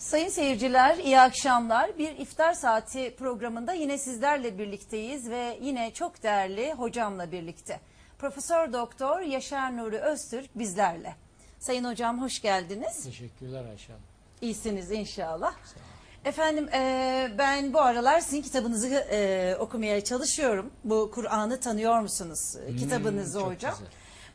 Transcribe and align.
Sayın 0.00 0.28
seyirciler 0.28 0.96
iyi 0.96 1.20
akşamlar. 1.20 1.98
Bir 1.98 2.18
iftar 2.18 2.52
saati 2.52 3.14
programında 3.18 3.72
yine 3.72 3.98
sizlerle 3.98 4.58
birlikteyiz 4.58 5.30
ve 5.30 5.58
yine 5.62 5.90
çok 5.94 6.22
değerli 6.22 6.72
hocamla 6.72 7.32
birlikte. 7.32 7.80
Profesör 8.18 8.72
Doktor 8.72 9.20
Yaşar 9.20 9.76
Nuri 9.76 9.98
Öztürk 9.98 10.58
bizlerle. 10.58 11.14
Sayın 11.58 11.84
hocam 11.84 12.22
hoş 12.22 12.42
geldiniz. 12.42 13.04
Teşekkürler 13.04 13.64
Ayşe 13.70 13.86
Hanım. 13.92 14.04
İyisiniz 14.40 14.90
inşallah. 14.90 15.54
Efendim 16.24 16.68
e, 16.74 17.28
ben 17.38 17.72
bu 17.72 17.80
aralar 17.80 18.20
sizin 18.20 18.42
kitabınızı 18.42 18.88
e, 18.88 19.56
okumaya 19.60 20.04
çalışıyorum. 20.04 20.70
Bu 20.84 21.10
Kur'an'ı 21.14 21.60
tanıyor 21.60 22.00
musunuz? 22.00 22.56
E, 22.66 22.76
Kitabınızı 22.76 23.38
Hmm, 23.38 23.44
çok 23.46 23.54
hocam. 23.56 23.72
güzel. 23.78 23.88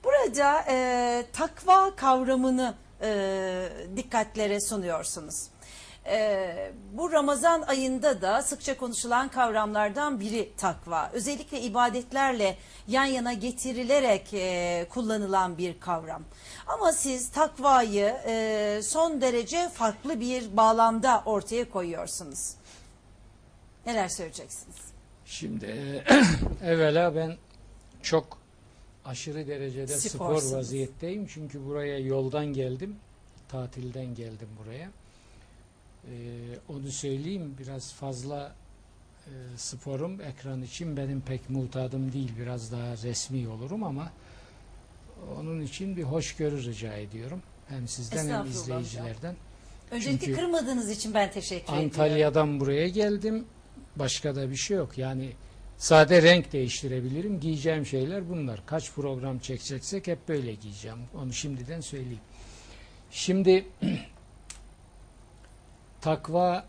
Burada 0.03 0.63
e, 0.69 1.25
takva 1.33 1.95
kavramını 1.95 2.73
e, 3.01 3.69
dikkatlere 3.95 4.61
sunuyorsunuz. 4.61 5.47
E, 6.07 6.71
bu 6.93 7.11
Ramazan 7.11 7.61
ayında 7.61 8.21
da 8.21 8.41
sıkça 8.41 8.77
konuşulan 8.77 9.29
kavramlardan 9.29 10.19
biri 10.19 10.51
takva. 10.57 11.09
Özellikle 11.13 11.61
ibadetlerle 11.61 12.57
yan 12.87 13.05
yana 13.05 13.33
getirilerek 13.33 14.33
e, 14.33 14.85
kullanılan 14.89 15.57
bir 15.57 15.79
kavram. 15.79 16.23
Ama 16.67 16.91
siz 16.91 17.29
takvayı 17.31 18.15
e, 18.27 18.79
son 18.83 19.21
derece 19.21 19.69
farklı 19.69 20.19
bir 20.19 20.57
bağlamda 20.57 21.23
ortaya 21.25 21.69
koyuyorsunuz. 21.69 22.53
Neler 23.85 24.07
söyleyeceksiniz? 24.09 24.75
Şimdi 25.25 25.65
evvela 26.63 27.15
ben 27.15 27.35
çok 28.01 28.37
aşırı 29.05 29.47
derecede 29.47 29.87
spor 29.97 30.09
Sporsunuz. 30.09 30.53
vaziyetteyim. 30.53 31.27
Çünkü 31.27 31.65
buraya 31.65 31.99
yoldan 31.99 32.45
geldim. 32.45 32.95
Tatilden 33.49 34.15
geldim 34.15 34.49
buraya. 34.63 34.89
E, 36.11 36.13
onu 36.69 36.91
söyleyeyim 36.91 37.55
biraz 37.59 37.93
fazla 37.93 38.55
e, 39.27 39.31
sporum 39.57 40.21
ekran 40.21 40.61
için 40.61 40.97
benim 40.97 41.21
pek 41.21 41.49
mutadım 41.49 42.13
değil. 42.13 42.31
Biraz 42.39 42.71
daha 42.71 42.97
resmi 42.97 43.47
olurum 43.47 43.83
ama 43.83 44.11
onun 45.39 45.61
için 45.61 45.97
bir 45.97 46.03
hoşgörü 46.03 46.63
rica 46.63 46.93
ediyorum. 46.93 47.41
Hem 47.67 47.87
sizden 47.87 48.17
hem 48.17 48.25
Estağfurullah 48.25 48.63
hocam. 48.63 48.81
izleyicilerden. 48.81 49.35
Öncelikle 49.91 50.25
Çünkü 50.25 50.39
kırmadığınız 50.39 50.89
için 50.89 51.13
ben 51.13 51.31
teşekkür 51.31 51.63
ediyorum. 51.63 51.83
Antalya'dan 51.83 52.59
buraya 52.59 52.87
geldim. 52.87 53.45
Başka 53.95 54.35
da 54.35 54.49
bir 54.49 54.55
şey 54.55 54.77
yok. 54.77 54.97
Yani 54.97 55.31
sade 55.77 56.21
renk 56.21 56.53
değiştirebilirim. 56.53 57.39
Giyeceğim 57.39 57.85
şeyler 57.85 58.29
bunlar. 58.29 58.65
Kaç 58.65 58.91
program 58.91 59.39
çekeceksek 59.39 60.07
hep 60.07 60.27
böyle 60.27 60.53
giyeceğim. 60.53 60.97
Onu 61.15 61.33
şimdiden 61.33 61.81
söyleyeyim. 61.81 62.19
Şimdi 63.11 63.65
takva 66.05 66.65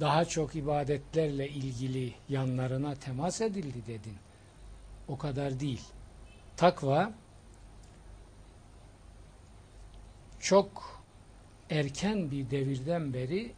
daha 0.00 0.24
çok 0.24 0.56
ibadetlerle 0.56 1.48
ilgili 1.48 2.14
yanlarına 2.28 2.94
temas 2.94 3.40
edildi 3.40 3.86
dedin. 3.86 4.16
O 5.08 5.18
kadar 5.18 5.60
değil. 5.60 5.82
Takva 6.56 7.12
çok 10.40 11.00
erken 11.70 12.30
bir 12.30 12.50
devirden 12.50 13.14
beri 13.14 13.52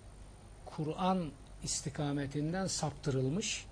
Kur'an 0.67 1.31
istikametinden 1.63 2.67
saptırılmış 2.67 3.67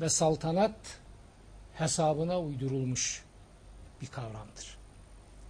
ve 0.00 0.08
saltanat 0.08 1.00
hesabına 1.74 2.40
uydurulmuş 2.40 3.24
bir 4.00 4.06
kavramdır. 4.06 4.78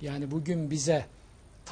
Yani 0.01 0.31
bugün 0.31 0.71
bize 0.71 1.07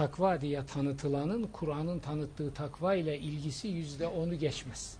takva 0.01 0.41
diye 0.41 0.67
tanıtılanın 0.67 1.47
Kur'an'ın 1.53 1.99
tanıttığı 1.99 2.55
takva 2.55 2.95
ile 2.95 3.19
ilgisi 3.19 3.69
yüzde 3.69 4.07
onu 4.07 4.35
geçmez. 4.35 4.95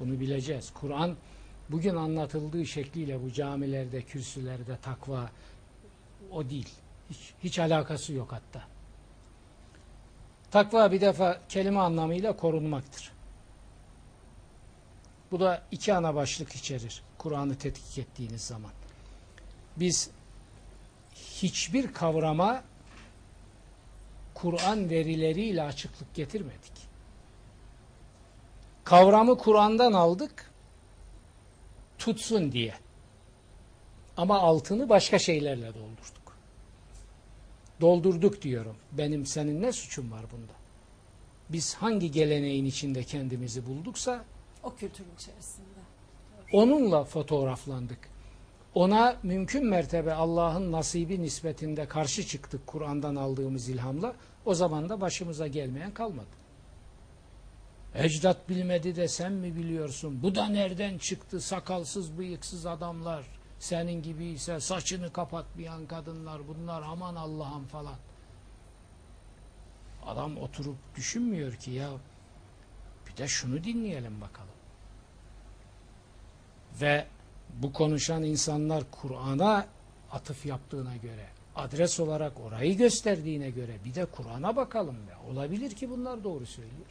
Bunu 0.00 0.20
bileceğiz. 0.20 0.70
Kur'an 0.74 1.16
bugün 1.68 1.96
anlatıldığı 1.96 2.66
şekliyle 2.66 3.22
bu 3.22 3.32
camilerde, 3.32 4.02
kürsülerde 4.02 4.76
takva 4.82 5.30
o 6.32 6.50
değil. 6.50 6.68
Hiç, 7.10 7.34
hiç 7.42 7.58
alakası 7.58 8.12
yok 8.12 8.32
hatta. 8.32 8.64
Takva 10.50 10.92
bir 10.92 11.00
defa 11.00 11.40
kelime 11.48 11.80
anlamıyla 11.80 12.36
korunmaktır. 12.36 13.12
Bu 15.30 15.40
da 15.40 15.62
iki 15.70 15.94
ana 15.94 16.14
başlık 16.14 16.54
içerir. 16.54 17.02
Kur'an'ı 17.18 17.58
tetkik 17.58 17.98
ettiğiniz 17.98 18.42
zaman. 18.42 18.72
Biz 19.76 20.10
hiçbir 21.14 21.92
kavrama 21.92 22.62
Kur'an 24.42 24.90
verileriyle 24.90 25.62
açıklık 25.62 26.14
getirmedik. 26.14 26.72
Kavramı 28.84 29.38
Kur'an'dan 29.38 29.92
aldık 29.92 30.50
tutsun 31.98 32.52
diye. 32.52 32.74
Ama 34.16 34.38
altını 34.38 34.88
başka 34.88 35.18
şeylerle 35.18 35.66
doldurduk. 35.74 36.36
Doldurduk 37.80 38.42
diyorum. 38.42 38.76
Benim 38.92 39.26
senin 39.26 39.62
ne 39.62 39.72
suçun 39.72 40.10
var 40.10 40.24
bunda? 40.32 40.52
Biz 41.48 41.74
hangi 41.74 42.10
geleneğin 42.10 42.64
içinde 42.64 43.02
kendimizi 43.04 43.66
bulduksa 43.66 44.24
O 44.62 44.74
kültürün 44.74 45.14
içerisinde. 45.18 45.66
onunla 46.52 47.04
fotoğraflandık. 47.04 47.98
Ona 48.74 49.16
mümkün 49.22 49.66
mertebe 49.66 50.12
Allah'ın 50.12 50.72
nasibi 50.72 51.22
nispetinde 51.22 51.86
karşı 51.86 52.26
çıktık 52.26 52.66
Kur'an'dan 52.66 53.16
aldığımız 53.16 53.68
ilhamla. 53.68 54.14
O 54.44 54.54
zaman 54.54 54.88
da 54.88 55.00
başımıza 55.00 55.46
gelmeyen 55.46 55.94
kalmadı. 55.94 56.42
Ecdat 57.94 58.48
bilmedi 58.48 58.96
de 58.96 59.08
sen 59.08 59.32
mi 59.32 59.56
biliyorsun? 59.56 60.22
Bu 60.22 60.34
da 60.34 60.46
nereden 60.46 60.98
çıktı? 60.98 61.40
Sakalsız 61.40 62.18
bıyıksız 62.18 62.66
adamlar. 62.66 63.26
Senin 63.58 64.02
gibi 64.02 64.24
ise 64.24 64.60
saçını 64.60 65.12
kapatmayan 65.12 65.86
kadınlar. 65.86 66.48
Bunlar 66.48 66.82
aman 66.82 67.16
Allah'ım 67.16 67.66
falan. 67.66 67.96
Adam 70.06 70.36
oturup 70.36 70.76
düşünmüyor 70.96 71.54
ki 71.54 71.70
ya 71.70 71.90
bir 73.06 73.16
de 73.16 73.28
şunu 73.28 73.64
dinleyelim 73.64 74.20
bakalım. 74.20 74.48
Ve 76.80 77.06
bu 77.54 77.72
konuşan 77.72 78.22
insanlar 78.22 78.84
Kur'an'a 78.90 79.66
atıf 80.12 80.46
yaptığına 80.46 80.96
göre, 80.96 81.26
adres 81.55 81.99
olarak 81.99 82.39
orayı 82.39 82.77
gösterdiğine 82.77 83.49
göre 83.49 83.71
bir 83.85 83.95
de 83.95 84.05
Kur'an'a 84.05 84.55
bakalım 84.55 84.95
be. 84.95 85.31
Olabilir 85.31 85.71
ki 85.71 85.89
bunlar 85.89 86.23
doğru 86.23 86.45
söylüyor. 86.45 86.87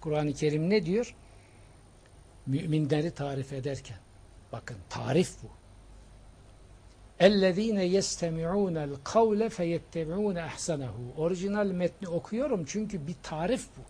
Kur'an-ı 0.00 0.32
Kerim 0.32 0.70
ne 0.70 0.86
diyor? 0.86 1.14
Müminleri 2.46 3.10
tarif 3.10 3.52
ederken. 3.52 3.98
Bakın 4.52 4.76
tarif 4.88 5.42
bu. 5.42 5.46
اَلَّذ۪ينَ 7.20 7.78
يَسْتَمِعُونَ 7.96 8.94
الْقَوْلَ 8.94 9.48
فَيَتَّبِعُونَ 9.48 10.48
اَحْسَنَهُ 10.48 10.90
Orijinal 11.16 11.66
metni 11.66 12.08
okuyorum 12.08 12.64
çünkü 12.64 13.06
bir 13.06 13.14
tarif 13.22 13.66
bu. 13.76 13.80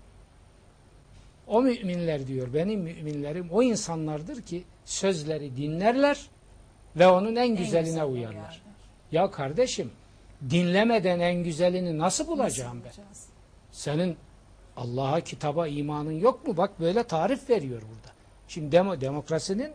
O 1.46 1.62
müminler 1.62 2.26
diyor, 2.26 2.54
benim 2.54 2.80
müminlerim 2.80 3.50
o 3.50 3.62
insanlardır 3.62 4.42
ki 4.42 4.64
sözleri 4.84 5.56
dinlerler 5.56 6.30
ve 6.96 7.06
onun 7.06 7.36
en 7.36 7.56
güzeline 7.56 7.88
güzel 7.88 8.04
uyarlar. 8.04 8.63
Ya 9.11 9.31
kardeşim, 9.31 9.91
dinlemeden 10.49 11.19
en 11.19 11.43
güzelini 11.43 11.97
nasıl 11.97 12.27
bulacağım 12.27 12.81
ben? 12.85 12.91
Senin 13.71 14.17
Allah'a, 14.77 15.21
kitaba 15.21 15.67
imanın 15.67 16.11
yok 16.11 16.47
mu? 16.47 16.57
Bak 16.57 16.79
böyle 16.79 17.03
tarif 17.03 17.49
veriyor 17.49 17.81
burada. 17.81 18.15
Şimdi 18.47 18.71
demo, 18.71 19.01
demokrasinin 19.01 19.73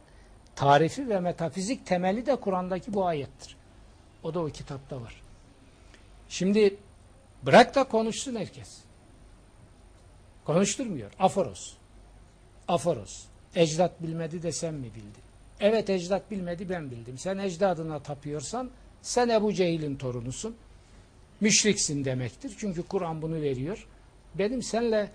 tarifi 0.56 1.08
ve 1.08 1.20
metafizik 1.20 1.86
temeli 1.86 2.26
de 2.26 2.36
Kur'an'daki 2.36 2.94
bu 2.94 3.06
ayettir. 3.06 3.56
O 4.22 4.34
da 4.34 4.40
o 4.40 4.46
kitapta 4.46 5.00
var. 5.00 5.22
Şimdi 6.28 6.76
bırak 7.42 7.74
da 7.74 7.84
konuşsun 7.84 8.36
herkes. 8.36 8.78
Konuşturmuyor. 10.44 11.10
Aforos. 11.18 11.74
Aforos. 12.68 13.24
Ecdat 13.54 14.02
bilmedi 14.02 14.42
de 14.42 14.52
sen 14.52 14.74
mi 14.74 14.94
bildin? 14.94 15.22
Evet 15.60 15.90
ecdat 15.90 16.30
bilmedi 16.30 16.68
ben 16.68 16.90
bildim. 16.90 17.18
Sen 17.18 17.38
ecdadına 17.38 18.02
tapıyorsan 18.02 18.70
sen 19.02 19.28
Ebu 19.28 19.52
Cehil'in 19.52 19.96
torunusun. 19.96 20.56
Müşriksin 21.40 22.04
demektir. 22.04 22.56
Çünkü 22.58 22.82
Kur'an 22.82 23.22
bunu 23.22 23.34
veriyor. 23.42 23.86
Benim 24.34 24.62
seninle 24.62 25.10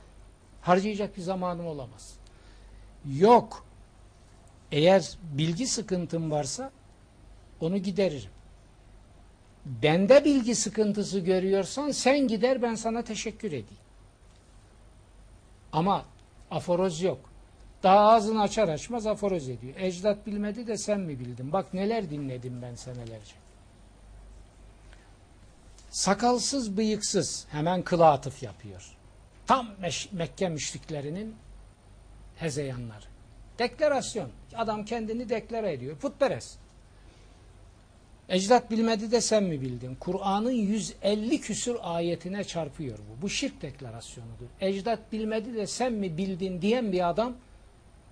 harcayacak 0.62 1.18
bir 1.18 1.22
zamanım 1.22 1.68
olamaz. 1.68 2.16
Yok. 3.18 3.66
Eğer 4.72 5.18
bilgi 5.34 5.68
sıkıntım 5.68 6.32
varsa 6.32 6.72
onu 7.62 7.78
gideririm. 7.78 8.30
Bende 9.66 10.26
bilgi 10.26 10.56
sıkıntısı 10.56 11.20
görüyorsan 11.20 11.92
sen 11.92 12.28
gider 12.28 12.62
ben 12.62 12.76
sana 12.76 13.02
teşekkür 13.02 13.48
edeyim. 13.48 13.86
Ama 15.72 16.06
aforoz 16.52 17.02
yok. 17.02 17.20
Daha 17.84 18.00
ağzını 18.00 18.42
açar 18.42 18.68
açmaz 18.68 19.08
aforoz 19.08 19.50
ediyor. 19.50 19.74
Ecdat 19.78 20.28
bilmedi 20.28 20.68
de 20.68 20.78
sen 20.78 21.00
mi 21.00 21.20
bildin? 21.20 21.54
Bak 21.54 21.74
neler 21.74 22.10
dinledim 22.10 22.62
ben 22.62 22.76
senelerce. 22.76 23.36
Sakalsız 25.95 26.77
bıyıksız 26.77 27.45
hemen 27.51 27.81
kıla 27.81 28.12
atıf 28.12 28.44
yapıyor. 28.44 28.97
Tam 29.47 29.68
Mekke 30.12 30.50
müşriklerinin 30.50 31.36
hezeyanları. 32.36 33.06
Deklarasyon. 33.59 34.30
Adam 34.56 34.86
kendini 34.86 35.30
deklare 35.30 35.74
ediyor. 35.74 35.97
Putperest. 35.97 36.57
Ecdat 38.30 38.71
bilmedi 38.71 39.12
de 39.12 39.21
sen 39.21 39.44
mi 39.44 39.62
bildin? 39.62 39.95
Kur'an'ın 40.00 40.51
150 40.51 41.42
küsür 41.42 41.77
ayetine 41.81 42.44
çarpıyor 42.44 42.98
bu. 42.98 43.21
Bu 43.21 43.30
şirk 43.30 43.62
deklarasyonudur. 43.62 44.48
Ecdat 44.62 45.12
bilmedi 45.12 45.53
de 45.53 45.68
sen 45.68 45.94
mi 45.94 46.18
bildin 46.18 46.62
diyen 46.62 46.91
bir 46.91 47.09
adam 47.09 47.33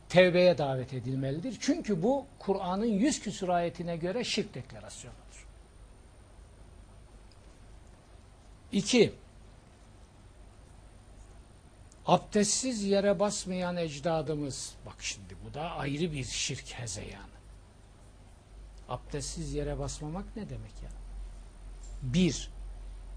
tevbeye 0.10 0.58
davet 0.58 0.94
edilmelidir. 0.94 1.58
Çünkü 1.60 2.04
bu 2.04 2.26
Kur'an'ın 2.40 2.86
100 2.86 3.20
küsur 3.20 3.50
ayetine 3.50 3.98
göre 3.98 4.24
şirk 4.24 4.54
deklarasyonudur. 4.54 5.23
İki, 8.74 9.14
abdestsiz 12.06 12.84
yere 12.84 13.20
basmayan 13.20 13.78
ecdadımız, 13.78 14.74
bak 14.86 14.96
şimdi 15.00 15.36
bu 15.46 15.54
da 15.54 15.62
ayrı 15.62 16.12
bir 16.12 16.24
şirk 16.24 16.74
hezeyanı. 16.74 17.34
Abdestsiz 18.90 19.54
yere 19.54 19.80
basmamak 19.80 20.36
ne 20.36 20.50
demek 20.50 20.72
ya? 20.84 20.90
Bir, 22.02 22.50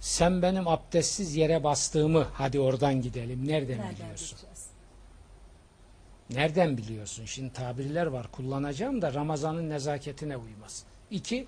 sen 0.00 0.42
benim 0.42 0.68
abdestsiz 0.68 1.36
yere 1.36 1.64
bastığımı, 1.64 2.26
hadi 2.32 2.60
oradan 2.60 3.02
gidelim, 3.02 3.48
nereden, 3.48 3.78
Nereden 3.78 3.94
biliyorsun? 3.94 4.38
bileceğiz? 4.38 4.66
Nereden 6.30 6.76
biliyorsun? 6.76 7.24
Şimdi 7.24 7.52
tabirler 7.52 8.06
var 8.06 8.30
kullanacağım 8.32 9.02
da 9.02 9.14
Ramazan'ın 9.14 9.70
nezaketine 9.70 10.36
uymaz. 10.36 10.84
İki, 11.10 11.46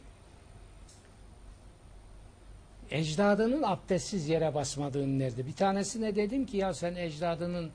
ecdadının 2.91 3.63
abdestsiz 3.63 4.29
yere 4.29 4.55
basmadığını 4.55 5.19
nerede? 5.19 5.47
Bir 5.47 5.53
tanesine 5.53 6.17
dedim 6.17 6.47
ki 6.47 6.57
ya 6.57 6.75
sen 6.75 6.95
ecdadının 6.95 7.71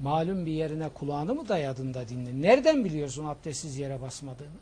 malum 0.00 0.46
bir 0.46 0.52
yerine 0.52 0.88
kulağını 0.88 1.34
mı 1.34 1.48
dayadın 1.48 1.94
da 1.94 2.08
dinle? 2.08 2.48
Nereden 2.48 2.84
biliyorsun 2.84 3.24
abdestsiz 3.24 3.78
yere 3.78 4.00
basmadığını? 4.00 4.58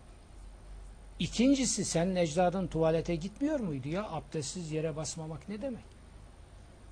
İkincisi 1.18 1.84
senin 1.84 2.16
ecdadın 2.16 2.66
tuvalete 2.66 3.16
gitmiyor 3.16 3.60
muydu 3.60 3.88
ya? 3.88 4.10
Abdestsiz 4.10 4.72
yere 4.72 4.96
basmamak 4.96 5.48
ne 5.48 5.62
demek? 5.62 5.84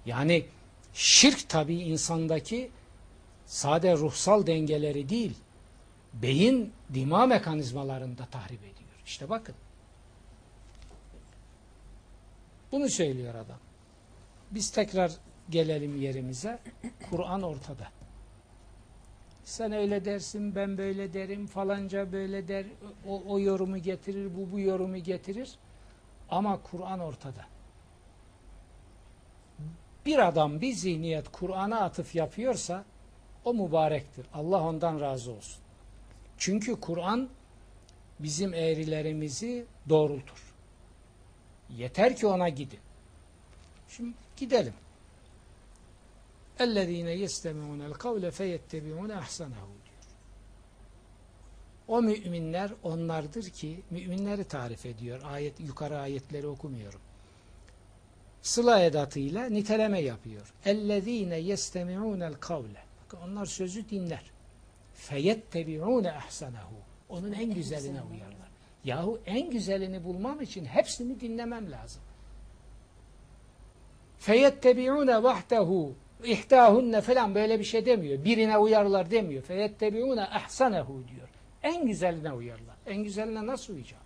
Yani 0.06 0.46
şirk 0.94 1.48
tabii 1.48 1.76
insandaki 1.76 2.70
sade 3.46 3.96
ruhsal 3.96 4.46
dengeleri 4.46 5.08
değil, 5.08 5.34
beyin 6.14 6.72
dima 6.94 7.26
mekanizmalarını 7.26 8.18
da 8.18 8.26
tahrip 8.26 8.60
ediyor. 8.60 8.90
İşte 9.06 9.28
bakın. 9.28 9.54
Bunu 12.74 12.88
söylüyor 12.88 13.34
adam. 13.34 13.58
Biz 14.50 14.70
tekrar 14.70 15.12
gelelim 15.50 16.02
yerimize. 16.02 16.58
Kur'an 17.10 17.42
ortada. 17.42 17.88
Sen 19.44 19.72
öyle 19.72 20.04
dersin, 20.04 20.54
ben 20.54 20.78
böyle 20.78 21.12
derim, 21.12 21.46
falanca 21.46 22.12
böyle 22.12 22.48
der, 22.48 22.66
o, 23.08 23.22
o 23.26 23.38
yorumu 23.38 23.78
getirir, 23.78 24.36
bu 24.36 24.52
bu 24.52 24.60
yorumu 24.60 24.96
getirir. 24.96 25.54
Ama 26.30 26.62
Kur'an 26.62 27.00
ortada. 27.00 27.46
Bir 30.06 30.28
adam 30.28 30.60
bir 30.60 30.72
zihniyet 30.72 31.28
Kur'an'a 31.32 31.80
atıf 31.80 32.14
yapıyorsa 32.14 32.84
o 33.44 33.54
mübarektir. 33.54 34.26
Allah 34.34 34.68
ondan 34.68 35.00
razı 35.00 35.32
olsun. 35.32 35.62
Çünkü 36.38 36.80
Kur'an 36.80 37.28
bizim 38.18 38.54
eğrilerimizi 38.54 39.66
doğrultur. 39.88 40.53
Yeter 41.69 42.15
ki 42.15 42.27
ona 42.27 42.49
gidin. 42.49 42.79
Şimdi 43.89 44.13
gidelim. 44.37 44.73
اَلَّذ۪ينَ 46.59 47.09
يَسْتَمِعُونَ 47.23 47.91
الْقَوْلَ 47.91 48.31
فَيَتَّبِعُونَ 48.31 49.11
اَحْسَنَهُ 49.21 49.67
diyor. 49.85 50.05
O 51.87 52.01
müminler 52.01 52.71
onlardır 52.83 53.49
ki, 53.49 53.79
müminleri 53.89 54.43
tarif 54.43 54.85
ediyor. 54.85 55.21
Ayet, 55.23 55.59
yukarı 55.59 55.99
ayetleri 55.99 56.47
okumuyorum. 56.47 56.99
Sıla 58.41 58.81
edatıyla 58.81 59.45
niteleme 59.45 59.99
yapıyor. 59.99 60.53
اَلَّذ۪ينَ 60.65 61.53
يَسْتَمِعُونَ 61.53 62.33
الْقَوْلَ 62.33 62.75
onlar 63.25 63.45
sözü 63.45 63.89
dinler. 63.89 64.31
فَيَتَّبِعُونَ 65.09 66.17
اَحْسَنَهُ 66.19 66.69
Onun 67.09 67.31
en 67.31 67.53
güzeline 67.53 68.01
uyarlar. 68.01 68.42
Yahu 68.84 69.20
en 69.26 69.50
güzelini 69.50 70.04
bulmam 70.04 70.40
için 70.40 70.64
hepsini 70.64 71.20
dinlemem 71.20 71.70
lazım. 71.70 72.02
Feyettebi'une 74.18 75.22
vahdehu 75.22 75.94
ihtahunne 76.24 77.00
falan 77.00 77.34
böyle 77.34 77.58
bir 77.58 77.64
şey 77.64 77.86
demiyor. 77.86 78.24
Birine 78.24 78.58
uyarlar 78.58 79.10
demiyor. 79.10 79.42
Feyettebi'une 79.42 80.22
ahsanehu 80.22 81.02
diyor. 81.08 81.28
En 81.62 81.86
güzeline 81.86 82.32
uyarlar. 82.32 82.76
En 82.86 83.02
güzeline 83.02 83.46
nasıl 83.46 83.74
uyacağım? 83.74 84.04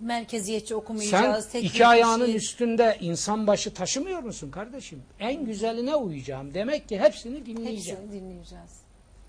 Merkeziyetçi 0.00 0.74
okumayacağız. 0.74 1.44
Sen 1.48 1.62
iki 1.62 1.86
ayağının 1.86 2.26
şey... 2.26 2.36
üstünde 2.36 2.96
insan 3.00 3.46
başı 3.46 3.74
taşımıyor 3.74 4.22
musun 4.22 4.50
kardeşim? 4.50 5.02
En 5.20 5.44
güzeline 5.44 5.94
uyacağım. 5.94 6.54
Demek 6.54 6.88
ki 6.88 6.98
hepsini 6.98 7.46
dinleyeceğim. 7.46 8.00
Hepsini 8.00 8.20
dinleyeceğiz. 8.20 8.80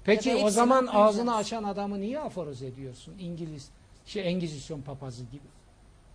Peki 0.03 0.35
o 0.35 0.49
zaman 0.49 0.87
ağzını 0.87 1.35
açan 1.35 1.63
adamı 1.63 2.01
niye 2.01 2.19
aforoz 2.19 2.63
ediyorsun 2.63 3.15
İngiliz? 3.19 3.69
Şey 4.09 4.27
Engizisyon 4.27 4.81
papazı 4.81 5.23
gibi. 5.23 5.47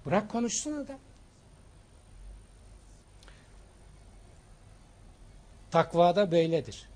Bırak 0.06 0.30
konuşsun 0.30 0.72
adam. 0.72 0.98
Takva 5.70 6.16
da 6.16 6.30
böyledir. 6.30 6.88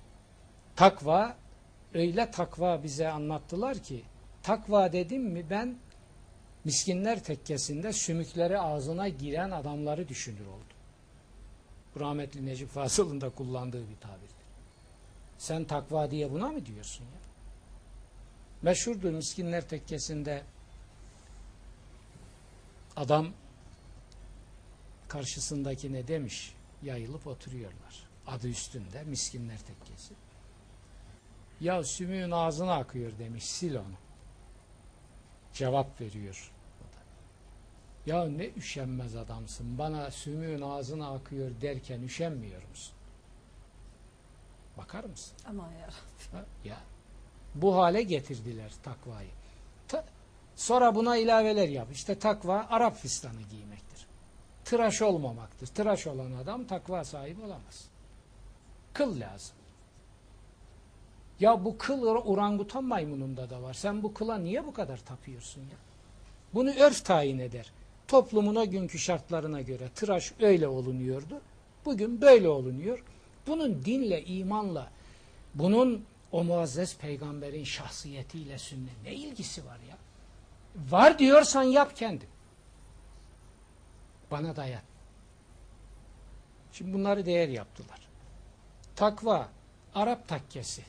Takva, 0.75 1.35
öyle 1.93 2.31
takva 2.31 2.83
bize 2.83 3.07
anlattılar 3.09 3.77
ki, 3.77 4.03
takva 4.43 4.91
dedim 4.91 5.23
mi 5.23 5.49
ben 5.49 5.77
miskinler 6.65 7.23
tekkesinde 7.23 7.93
sümükleri 7.93 8.59
ağzına 8.59 9.07
giren 9.09 9.51
adamları 9.51 10.07
düşünür 10.07 10.45
oldum. 10.45 10.77
Bu 11.95 11.99
rahmetli 11.99 12.45
Necip 12.45 12.69
Fazıl'ın 12.69 13.21
da 13.21 13.29
kullandığı 13.29 13.89
bir 13.89 13.95
tabirdir. 13.95 14.35
Sen 15.37 15.63
takva 15.63 16.11
diye 16.11 16.31
buna 16.31 16.47
mı 16.47 16.65
diyorsun 16.65 17.03
ya? 17.03 17.19
Meşhurdur 18.61 19.11
miskinler 19.11 19.69
tekkesinde 19.69 20.43
adam 22.99 23.27
karşısındakine 25.07 26.07
demiş 26.07 26.55
yayılıp 26.83 27.27
oturuyorlar. 27.27 28.09
Adı 28.27 28.47
üstünde 28.47 29.03
miskinler 29.03 29.57
tekkesi. 29.57 30.13
Ya 31.61 31.83
sümüğün 31.83 32.31
ağzına 32.31 32.73
akıyor 32.73 33.11
demiş 33.19 33.45
sil 33.55 33.73
onu. 33.75 33.97
Cevap 35.53 36.01
veriyor. 36.01 36.51
Ya 38.05 38.25
ne 38.25 38.49
üşenmez 38.49 39.15
adamsın 39.15 39.77
bana 39.77 40.11
sümüğün 40.11 40.61
ağzına 40.61 41.11
akıyor 41.13 41.51
derken 41.61 42.01
üşenmiyor 42.01 42.63
musun? 42.69 42.95
Bakar 44.77 45.03
mısın? 45.03 45.37
Aman 45.45 45.71
ya. 45.71 45.89
Ha, 46.31 46.45
Ya 46.65 46.77
bu 47.55 47.75
hale 47.75 48.01
getirdiler 48.01 48.71
takvayı. 48.83 49.38
Sonra 50.59 50.95
buna 50.95 51.17
ilaveler 51.17 51.67
yap. 51.67 51.87
İşte 51.91 52.19
takva 52.19 52.67
Arap 52.69 52.97
fistanı 52.97 53.41
giymektir. 53.51 54.07
Tıraş 54.65 55.01
olmamaktır. 55.01 55.67
Tıraş 55.67 56.07
olan 56.07 56.31
adam 56.31 56.65
takva 56.65 57.03
sahibi 57.03 57.41
olamaz. 57.41 57.87
Kıl 58.93 59.19
lazım. 59.19 59.55
Ya 61.39 61.65
bu 61.65 61.77
kıl 61.77 62.03
orangutan 62.03 62.83
maymununda 62.83 63.49
da 63.49 63.61
var. 63.61 63.73
Sen 63.73 64.03
bu 64.03 64.13
kıla 64.13 64.37
niye 64.37 64.65
bu 64.65 64.73
kadar 64.73 64.97
tapıyorsun 64.97 65.61
ya? 65.61 65.77
Bunu 66.53 66.69
örf 66.69 67.05
tayin 67.05 67.39
eder. 67.39 67.71
Toplumun 68.07 68.55
o 68.55 68.69
günkü 68.69 68.99
şartlarına 68.99 69.61
göre 69.61 69.89
tıraş 69.95 70.33
öyle 70.41 70.67
olunuyordu. 70.67 71.41
Bugün 71.85 72.21
böyle 72.21 72.49
olunuyor. 72.49 73.03
Bunun 73.47 73.85
dinle, 73.85 74.25
imanla, 74.25 74.91
bunun 75.55 76.05
o 76.31 76.43
muazzez 76.43 76.97
peygamberin 76.97 77.63
şahsiyetiyle 77.63 78.57
sünnet 78.57 79.03
ne 79.03 79.13
ilgisi 79.13 79.65
var 79.65 79.79
ya? 79.89 79.97
Var 80.75 81.19
diyorsan 81.19 81.63
yap 81.63 81.95
kendin. 81.95 82.29
Bana 84.31 84.55
dayat. 84.55 84.83
Şimdi 86.71 86.93
bunları 86.93 87.25
değer 87.25 87.47
yaptılar. 87.47 88.07
Takva, 88.95 89.49
Arap 89.95 90.27
takkesi. 90.27 90.83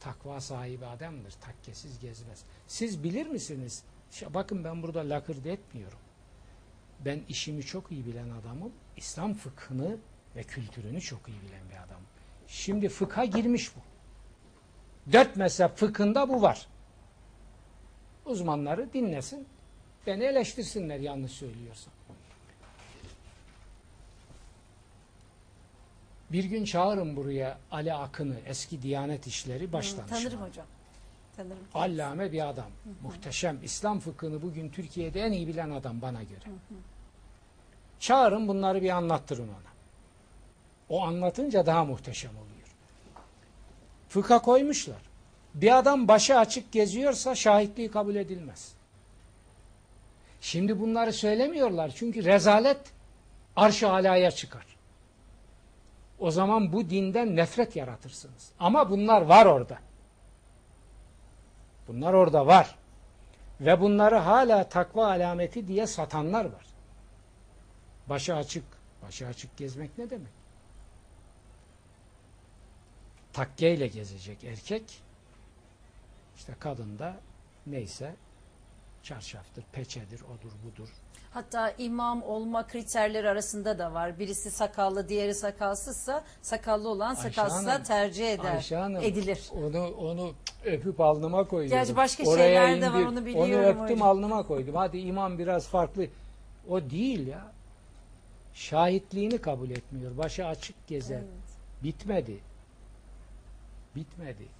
Takva 0.00 0.40
sahibi 0.40 0.86
adamdır. 0.86 1.32
Takkesiz 1.40 1.98
gezmez. 1.98 2.44
Siz 2.66 3.04
bilir 3.04 3.26
misiniz? 3.26 3.84
Bakın 4.28 4.64
ben 4.64 4.82
burada 4.82 5.00
lakırdı 5.00 5.48
etmiyorum. 5.48 5.98
Ben 7.04 7.20
işimi 7.28 7.62
çok 7.62 7.92
iyi 7.92 8.06
bilen 8.06 8.30
adamım. 8.30 8.72
İslam 8.96 9.34
fıkhını 9.34 9.96
ve 10.36 10.42
kültürünü 10.42 11.00
çok 11.00 11.28
iyi 11.28 11.42
bilen 11.42 11.68
bir 11.70 11.76
adamım. 11.76 12.06
Şimdi 12.46 12.88
fıkha 12.88 13.24
girmiş 13.24 13.70
bu. 13.76 13.80
Dört 15.12 15.36
mezhep 15.36 15.76
fıkhında 15.76 16.28
bu 16.28 16.42
var 16.42 16.66
uzmanları 18.26 18.92
dinlesin. 18.92 19.46
Beni 20.06 20.24
eleştirsinler 20.24 20.98
yanlış 20.98 21.32
söylüyorsam. 21.32 21.92
Bir 26.32 26.44
gün 26.44 26.64
çağırın 26.64 27.16
buraya 27.16 27.58
Ali 27.70 27.94
Akın'ı, 27.94 28.36
eski 28.46 28.82
Diyanet 28.82 29.26
İşleri 29.26 29.72
Başdanışmanı. 29.72 30.22
Tanırım 30.22 30.40
hocam. 30.40 30.66
Tanırım. 31.36 31.58
Allame 31.74 32.32
bir 32.32 32.48
adam. 32.48 32.64
Hı 32.84 32.90
hı. 32.90 32.94
Muhteşem. 33.02 33.58
İslam 33.62 34.00
fıkhını 34.00 34.42
bugün 34.42 34.68
Türkiye'de 34.68 35.20
en 35.20 35.32
iyi 35.32 35.48
bilen 35.48 35.70
adam 35.70 36.02
bana 36.02 36.22
göre. 36.22 36.44
Hı 36.44 36.50
hı. 36.50 36.78
Çağırın 38.00 38.48
bunları 38.48 38.82
bir 38.82 38.90
anlattırın 38.90 39.48
ona. 39.48 39.70
O 40.88 41.02
anlatınca 41.02 41.66
daha 41.66 41.84
muhteşem 41.84 42.30
oluyor. 42.30 42.76
Fıkha 44.08 44.42
koymuşlar. 44.42 45.09
Bir 45.54 45.78
adam 45.78 46.08
başı 46.08 46.38
açık 46.38 46.72
geziyorsa 46.72 47.34
şahitliği 47.34 47.90
kabul 47.90 48.14
edilmez. 48.14 48.72
Şimdi 50.40 50.80
bunları 50.80 51.12
söylemiyorlar 51.12 51.92
çünkü 51.96 52.24
rezalet 52.24 52.80
arş-ı 53.56 53.90
alaya 53.90 54.30
çıkar. 54.30 54.66
O 56.18 56.30
zaman 56.30 56.72
bu 56.72 56.90
dinden 56.90 57.36
nefret 57.36 57.76
yaratırsınız. 57.76 58.52
Ama 58.58 58.90
bunlar 58.90 59.22
var 59.22 59.46
orada. 59.46 59.78
Bunlar 61.88 62.12
orada 62.12 62.46
var. 62.46 62.76
Ve 63.60 63.80
bunları 63.80 64.16
hala 64.16 64.68
takva 64.68 65.06
alameti 65.06 65.68
diye 65.68 65.86
satanlar 65.86 66.44
var. 66.44 66.66
Başı 68.08 68.34
açık. 68.34 68.64
Başı 69.02 69.26
açık 69.26 69.56
gezmek 69.56 69.98
ne 69.98 70.10
demek? 70.10 70.32
Takkeyle 73.32 73.86
gezecek 73.86 74.44
erkek. 74.44 75.02
İşte 76.40 76.52
kadın 76.58 76.98
da 76.98 77.16
neyse 77.66 78.14
çarşaftır, 79.02 79.64
peçedir, 79.72 80.20
odur 80.20 80.52
budur. 80.64 80.88
Hatta 81.30 81.70
imam 81.78 82.22
olma 82.22 82.66
kriterleri 82.66 83.28
arasında 83.28 83.78
da 83.78 83.94
var. 83.94 84.18
Birisi 84.18 84.50
sakallı, 84.50 85.08
diğeri 85.08 85.34
sakalsızsa 85.34 86.24
sakallı 86.42 86.88
olan 86.88 87.14
sakalsızsa 87.14 87.72
Hanım, 87.72 87.82
tercih 87.82 88.32
eder, 88.32 88.54
Ayşe 88.54 88.76
Hanım, 88.76 89.02
edilir. 89.02 89.50
Onu 89.52 89.88
onu 89.88 90.34
öpüp 90.64 91.00
alnıma 91.00 91.48
koydum. 91.48 91.70
Gerçi 91.70 91.96
başka 91.96 92.24
şeyler 92.24 92.80
de 92.80 92.92
var, 92.92 93.02
onu 93.02 93.26
biliyorum 93.26 93.54
Onu 93.54 93.62
öptüm 93.62 93.96
hocam. 93.96 94.02
alnıma 94.02 94.46
koydum. 94.46 94.74
Hadi 94.74 94.98
imam 94.98 95.38
biraz 95.38 95.68
farklı. 95.68 96.06
O 96.68 96.90
değil 96.90 97.26
ya. 97.26 97.52
Şahitliğini 98.54 99.38
kabul 99.38 99.70
etmiyor. 99.70 100.18
Başı 100.18 100.46
açık 100.46 100.86
gezer. 100.86 101.22
Bitmedi. 101.82 102.40
Bitmedi. 103.96 104.59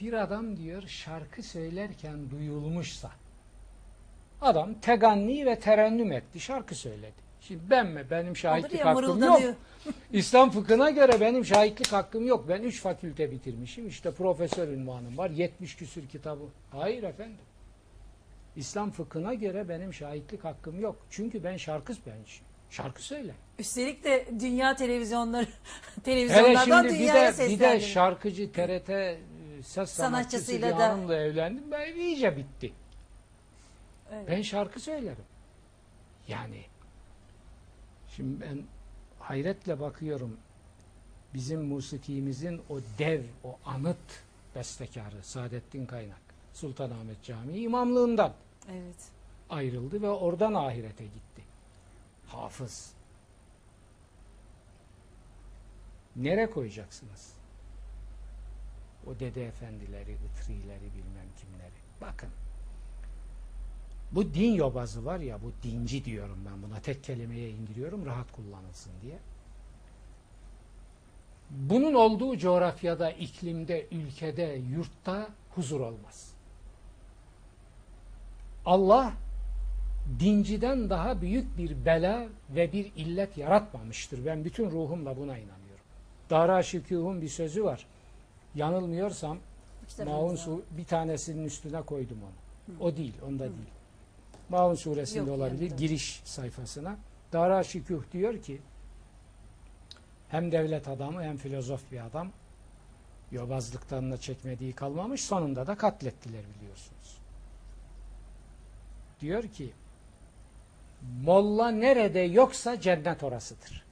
Bir 0.00 0.12
adam 0.12 0.56
diyor 0.56 0.82
şarkı 0.86 1.42
söylerken 1.42 2.30
duyulmuşsa 2.30 3.10
adam 4.40 4.74
teganni 4.74 5.46
ve 5.46 5.58
terennüm 5.58 6.12
etti. 6.12 6.40
Şarkı 6.40 6.74
söyledi. 6.74 7.28
Şimdi 7.40 7.60
ben 7.70 7.86
mi? 7.86 8.06
Benim 8.10 8.36
şahitlik 8.36 8.80
ya 8.80 8.86
hakkım 8.86 9.22
yok. 9.22 9.40
İslam 10.12 10.50
fıkhına 10.50 10.90
göre 10.90 11.20
benim 11.20 11.44
şahitlik 11.44 11.92
hakkım 11.92 12.26
yok. 12.26 12.48
Ben 12.48 12.62
üç 12.62 12.80
fakülte 12.80 13.30
bitirmişim. 13.30 13.88
İşte 13.88 14.10
profesör 14.10 14.68
ünvanım 14.68 15.18
var. 15.18 15.30
70 15.30 15.76
küsür 15.76 16.08
kitabı. 16.08 16.44
Hayır 16.70 17.02
efendim. 17.02 17.38
İslam 18.56 18.90
fıkhına 18.90 19.34
göre 19.34 19.68
benim 19.68 19.94
şahitlik 19.94 20.44
hakkım 20.44 20.80
yok. 20.80 20.96
Çünkü 21.10 21.44
ben 21.44 21.56
şarkı 21.56 21.92
ben 22.06 22.18
şarkı 22.70 23.02
söyle. 23.02 23.34
Üstelik 23.58 24.04
de 24.04 24.26
dünya 24.40 24.76
televizyonları 24.76 25.46
Hele 25.94 26.02
televizyonlardan 26.04 26.82
şimdi 26.82 26.94
bir 26.94 26.98
dünyaya 26.98 27.38
de, 27.38 27.48
bir 27.48 27.58
de 27.58 27.80
şarkıcı 27.80 28.52
TRT 28.52 28.90
ses 29.68 29.90
sanatçısı 29.90 29.96
Sanatçısıyla 29.96 30.74
bir 30.74 30.78
da- 30.78 30.88
hanımla 30.88 31.14
evlendim. 31.16 31.70
Ben 31.70 31.94
iyice 31.96 32.36
bitti. 32.36 32.72
Evet. 34.12 34.28
Ben 34.30 34.42
şarkı 34.42 34.80
söylerim. 34.80 35.24
Yani 36.28 36.62
şimdi 38.16 38.40
ben 38.40 38.62
hayretle 39.20 39.80
bakıyorum 39.80 40.36
bizim 41.34 41.60
musikimizin 41.64 42.62
o 42.70 42.78
dev, 42.98 43.22
o 43.44 43.58
anıt 43.64 43.96
bestekarı 44.54 45.22
Saadettin 45.22 45.86
Kaynak 45.86 46.20
Sultanahmet 46.54 47.22
Camii 47.22 47.58
imamlığından 47.60 48.32
Evet. 48.72 49.08
ayrıldı 49.50 50.02
ve 50.02 50.08
oradan 50.08 50.54
ahirete 50.54 51.04
gitti. 51.04 51.42
Hafız. 52.26 52.92
Nere 56.16 56.50
koyacaksınız? 56.50 57.37
O 59.08 59.20
dede 59.20 59.46
efendileri, 59.46 60.16
ıtrileri 60.26 60.80
bilmem 60.94 61.28
kimleri. 61.40 61.78
Bakın. 62.00 62.28
Bu 64.12 64.34
din 64.34 64.54
yobazı 64.54 65.04
var 65.04 65.20
ya, 65.20 65.42
bu 65.42 65.52
dinci 65.62 66.04
diyorum 66.04 66.38
ben 66.46 66.62
buna. 66.62 66.80
Tek 66.80 67.04
kelimeye 67.04 67.50
indiriyorum, 67.50 68.06
rahat 68.06 68.32
kullanılsın 68.32 68.92
diye. 69.02 69.18
Bunun 71.50 71.94
olduğu 71.94 72.38
coğrafyada, 72.38 73.10
iklimde, 73.10 73.86
ülkede, 73.92 74.62
yurtta 74.70 75.28
huzur 75.54 75.80
olmaz. 75.80 76.32
Allah 78.66 79.12
dinciden 80.20 80.90
daha 80.90 81.20
büyük 81.20 81.58
bir 81.58 81.84
bela 81.84 82.26
ve 82.50 82.72
bir 82.72 82.92
illet 82.96 83.38
yaratmamıştır. 83.38 84.26
Ben 84.26 84.44
bütün 84.44 84.70
ruhumla 84.70 85.16
buna 85.16 85.38
inanıyorum. 85.38 85.84
Dara 86.30 86.62
Şükûh'un 86.62 87.22
bir 87.22 87.28
sözü 87.28 87.64
var. 87.64 87.86
Yanılmıyorsam. 88.54 89.38
Maun 90.04 90.36
su 90.36 90.62
bir 90.70 90.84
tanesinin 90.84 91.44
üstüne 91.44 91.82
koydum 91.82 92.18
onu. 92.22 92.78
O 92.80 92.96
değil, 92.96 93.14
onda 93.26 93.44
değil. 93.44 93.70
Maun 94.48 94.74
suresinde 94.74 95.18
Yok, 95.30 95.38
olabilir. 95.38 95.62
yanında. 95.62 95.76
Giriş 95.76 96.20
sayfasına. 96.24 96.96
Dara 97.32 97.60
Şükûh 97.64 98.02
diyor 98.12 98.42
ki 98.42 98.60
hem 100.28 100.52
devlet 100.52 100.88
adamı 100.88 101.22
hem 101.22 101.36
filozof 101.36 101.92
bir 101.92 102.06
adam 102.06 102.30
yobazlıktan 103.32 104.10
da 104.12 104.16
çekmediği 104.16 104.72
kalmamış. 104.72 105.24
Sonunda 105.24 105.66
da 105.66 105.74
katlettiler 105.74 106.42
biliyorsunuz. 106.56 107.18
Diyor 109.20 109.42
ki 109.42 109.72
Molla 111.24 111.70
nerede 111.70 112.20
yoksa 112.20 112.80
cennet 112.80 113.22
orasıdır. 113.22 113.84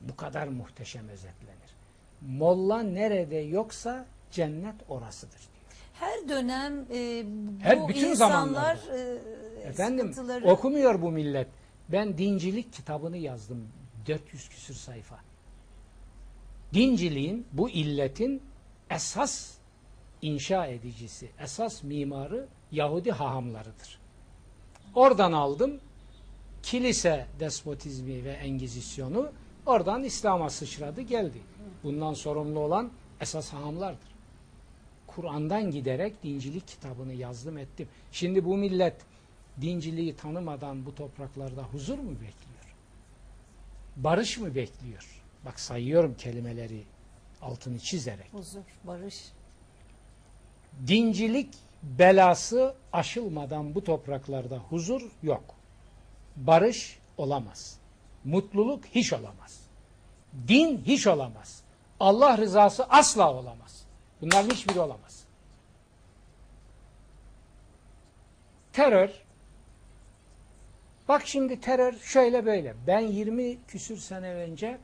Bu 0.00 0.16
kadar 0.16 0.48
muhteşem 0.48 1.08
özetlenir. 1.08 1.76
Molla 2.20 2.82
nerede 2.82 3.36
yoksa 3.36 4.06
cennet 4.30 4.74
orasıdır 4.88 5.38
diyor. 5.38 5.80
Her 5.92 6.28
dönem 6.28 6.86
e, 6.92 7.24
bu 7.26 7.64
Her- 7.64 7.88
bütün 7.88 8.10
insanlar 8.10 8.76
e, 8.76 9.18
Efendim 9.68 10.08
sıkıntıları 10.08 10.46
okumuyor 10.46 11.02
bu 11.02 11.10
millet. 11.10 11.48
Ben 11.88 12.18
dincilik 12.18 12.72
kitabını 12.72 13.16
yazdım. 13.16 13.68
400 14.06 14.48
küsür 14.48 14.74
sayfa. 14.74 15.18
Dinciliğin 16.74 17.46
bu 17.52 17.70
illetin 17.70 18.42
esas 18.90 19.54
inşa 20.22 20.66
edicisi, 20.66 21.28
esas 21.40 21.82
mimarı 21.82 22.46
Yahudi 22.72 23.12
hahamlarıdır. 23.12 24.00
Oradan 24.94 25.32
aldım 25.32 25.80
kilise 26.62 27.26
despotizmi 27.40 28.24
ve 28.24 28.32
engizisyonu 28.32 29.32
oradan 29.66 30.04
İslam'a 30.04 30.50
sıçradı 30.50 31.00
geldi. 31.00 31.38
Bundan 31.84 32.14
sorumlu 32.14 32.60
olan 32.60 32.90
esas 33.20 33.52
hahamlardır. 33.52 34.16
Kur'an'dan 35.06 35.70
giderek 35.70 36.22
dincilik 36.22 36.68
kitabını 36.68 37.12
yazdım 37.12 37.58
ettim. 37.58 37.88
Şimdi 38.12 38.44
bu 38.44 38.56
millet 38.56 38.96
dinciliği 39.60 40.16
tanımadan 40.16 40.86
bu 40.86 40.94
topraklarda 40.94 41.62
huzur 41.62 41.98
mu 41.98 42.10
bekliyor? 42.10 42.74
Barış 43.96 44.38
mı 44.38 44.54
bekliyor? 44.54 45.22
Bak 45.44 45.60
sayıyorum 45.60 46.14
kelimeleri 46.14 46.82
altını 47.42 47.78
çizerek. 47.78 48.28
huzur, 48.32 48.60
barış. 48.84 49.24
Dincilik 50.86 51.54
belası 51.82 52.74
aşılmadan 52.92 53.74
bu 53.74 53.84
topraklarda 53.84 54.58
huzur 54.58 55.02
yok. 55.22 55.44
Barış 56.36 56.98
olamaz. 57.18 57.78
Mutluluk 58.26 58.84
hiç 58.86 59.12
olamaz. 59.12 59.60
Din 60.48 60.82
hiç 60.86 61.06
olamaz. 61.06 61.62
Allah 62.00 62.38
rızası 62.38 62.84
asla 62.84 63.34
olamaz. 63.34 63.84
Bunların 64.20 64.50
hiçbiri 64.50 64.80
olamaz. 64.80 65.24
Terör 68.72 69.26
Bak 71.08 71.22
şimdi 71.26 71.60
terör 71.60 71.92
şöyle 71.92 72.46
böyle. 72.46 72.74
Ben 72.86 73.00
20 73.00 73.58
küsür 73.68 73.96
sene 73.96 74.34
önce 74.34 74.78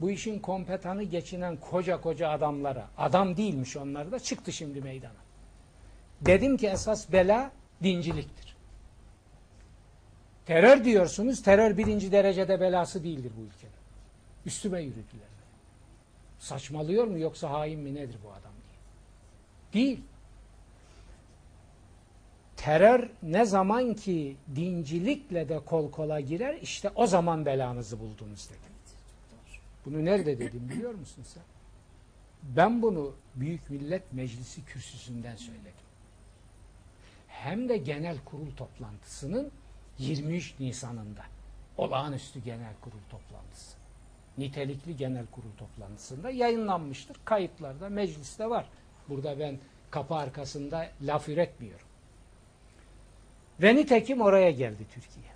bu 0.00 0.10
işin 0.10 0.38
kompetanı 0.38 1.02
geçinen 1.02 1.56
koca 1.56 2.00
koca 2.00 2.28
adamlara, 2.28 2.86
adam 2.98 3.36
değilmiş 3.36 3.76
onlar 3.76 4.12
da 4.12 4.18
çıktı 4.18 4.52
şimdi 4.52 4.80
meydana. 4.80 5.22
Dedim 6.20 6.56
ki 6.56 6.66
esas 6.66 7.12
bela 7.12 7.50
dinciliktir. 7.82 8.51
Terör 10.46 10.84
diyorsunuz, 10.84 11.42
terör 11.42 11.76
birinci 11.76 12.12
derecede 12.12 12.60
belası 12.60 13.04
değildir 13.04 13.32
bu 13.36 13.40
ülkenin. 13.40 13.72
Üstüme 14.46 14.80
yürüdüler. 14.80 15.32
Saçmalıyor 16.38 17.06
mu 17.06 17.18
yoksa 17.18 17.50
hain 17.50 17.80
mi 17.80 17.94
nedir 17.94 18.16
bu 18.24 18.28
adam 18.32 18.52
diye. 18.52 19.84
Değil. 19.84 20.00
terör 22.56 23.10
ne 23.22 23.44
zaman 23.44 23.94
ki 23.94 24.36
dincilikle 24.56 25.48
de 25.48 25.58
kol 25.58 25.90
kola 25.90 26.20
girer 26.20 26.58
işte 26.62 26.90
o 26.94 27.06
zaman 27.06 27.46
belanızı 27.46 28.00
buldunuz 28.00 28.50
dedi. 28.50 28.72
Bunu 29.84 30.04
nerede 30.04 30.38
dedim 30.38 30.68
biliyor 30.68 30.94
musun 30.94 31.24
sen? 31.26 31.42
Ben 32.42 32.82
bunu 32.82 33.14
Büyük 33.34 33.70
Millet 33.70 34.12
Meclisi 34.12 34.64
kürsüsünden 34.64 35.36
söyledim. 35.36 35.72
Hem 37.28 37.68
de 37.68 37.76
genel 37.76 38.16
kurul 38.24 38.50
toplantısının 38.56 39.50
23 39.98 40.54
Nisan'ında. 40.60 41.22
Olağanüstü 41.76 42.40
genel 42.40 42.74
kurul 42.80 43.02
toplantısı. 43.10 43.76
Nitelikli 44.38 44.96
genel 44.96 45.26
kurul 45.26 45.52
toplantısında 45.58 46.30
yayınlanmıştır. 46.30 47.16
Kayıtlarda 47.24 47.88
mecliste 47.88 48.50
var. 48.50 48.66
Burada 49.08 49.38
ben 49.38 49.58
kapı 49.90 50.14
arkasında 50.14 50.88
laf 51.02 51.28
üretmiyorum. 51.28 51.86
Ve 53.62 53.76
nitekim 53.76 54.20
oraya 54.20 54.50
geldi 54.50 54.86
Türkiye. 54.94 55.32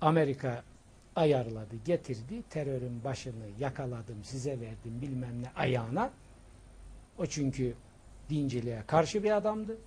Amerika 0.00 0.62
ayarladı, 1.16 1.76
getirdi. 1.84 2.42
Terörün 2.50 3.04
başını 3.04 3.44
yakaladım, 3.58 4.24
size 4.24 4.60
verdim 4.60 5.00
bilmem 5.02 5.42
ne 5.42 5.50
ayağına. 5.56 6.10
O 7.18 7.26
çünkü 7.26 7.74
dinciliğe 8.30 8.82
karşı 8.86 9.24
bir 9.24 9.36
adamdı. 9.36 9.78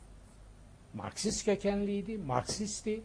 Marksist 0.94 1.46
kökenliydi, 1.46 2.18
Marksisti. 2.18 3.04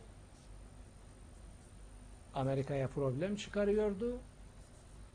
Amerika'ya 2.34 2.88
problem 2.88 3.36
çıkarıyordu. 3.36 4.18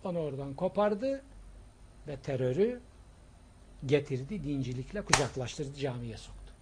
Onu 0.03 0.19
oradan 0.19 0.53
kopardı 0.53 1.23
ve 2.07 2.17
terörü 2.17 2.81
getirdi, 3.85 4.43
dincilikle 4.43 5.01
kucaklaştırdı, 5.01 5.73
camiye 5.73 6.17
soktu. 6.17 6.53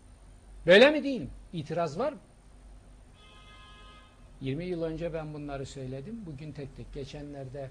Böyle 0.65 0.91
mi 0.91 1.03
değil? 1.03 1.29
İtiraz 1.53 1.99
var 1.99 2.13
mı? 2.13 2.19
20 4.41 4.65
yıl 4.65 4.83
önce 4.83 5.13
ben 5.13 5.33
bunları 5.33 5.65
söyledim. 5.65 6.25
Bugün 6.25 6.51
tek 6.51 6.75
tek 6.75 6.93
geçenlerde 6.93 7.69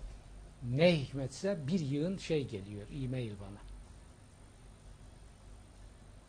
ne 0.63 1.01
hikmetse 1.01 1.67
bir 1.67 1.81
yığın 1.81 2.17
şey 2.17 2.49
geliyor, 2.49 2.87
e-mail 2.93 3.33
bana. 3.41 3.68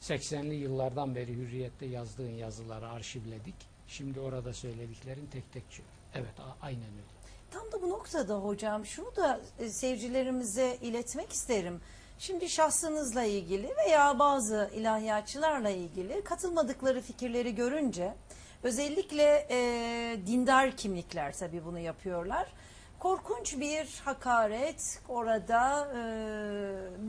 80'li 0.02 0.56
yıllardan 0.56 1.16
beri 1.16 1.36
Hürriyet'te 1.36 1.86
yazdığın 1.86 2.34
yazıları 2.34 2.90
arşivledik. 2.90 3.56
Şimdi 3.88 4.20
orada 4.20 4.54
söylediklerin 4.54 5.28
tek 5.32 5.54
tek 5.54 5.72
çıkıyor. 5.72 5.90
Evet, 6.16 6.34
aynen 6.62 6.82
öyle. 6.82 7.20
Tam 7.52 7.72
da 7.72 7.82
bu 7.82 7.90
noktada 7.90 8.36
hocam 8.36 8.86
şunu 8.86 9.16
da 9.16 9.42
e, 9.60 9.70
seyircilerimize 9.70 10.78
iletmek 10.82 11.32
isterim. 11.32 11.82
Şimdi 12.20 12.50
şahsınızla 12.50 13.24
ilgili 13.24 13.70
veya 13.78 14.20
bazı 14.20 14.72
ilahiyatçılarla 14.76 15.70
ilgili 15.70 16.24
katılmadıkları 16.24 17.02
fikirleri 17.02 17.56
görünce 17.56 18.14
özellikle 18.64 19.48
e, 19.50 20.18
dindar 20.28 20.78
kimlikler 20.78 21.38
tabii 21.38 21.66
bunu 21.66 21.80
yapıyorlar. 21.80 22.48
Korkunç 23.00 23.60
bir 23.60 23.88
hakaret 24.06 25.00
orada 25.10 25.88
e, 25.96 26.00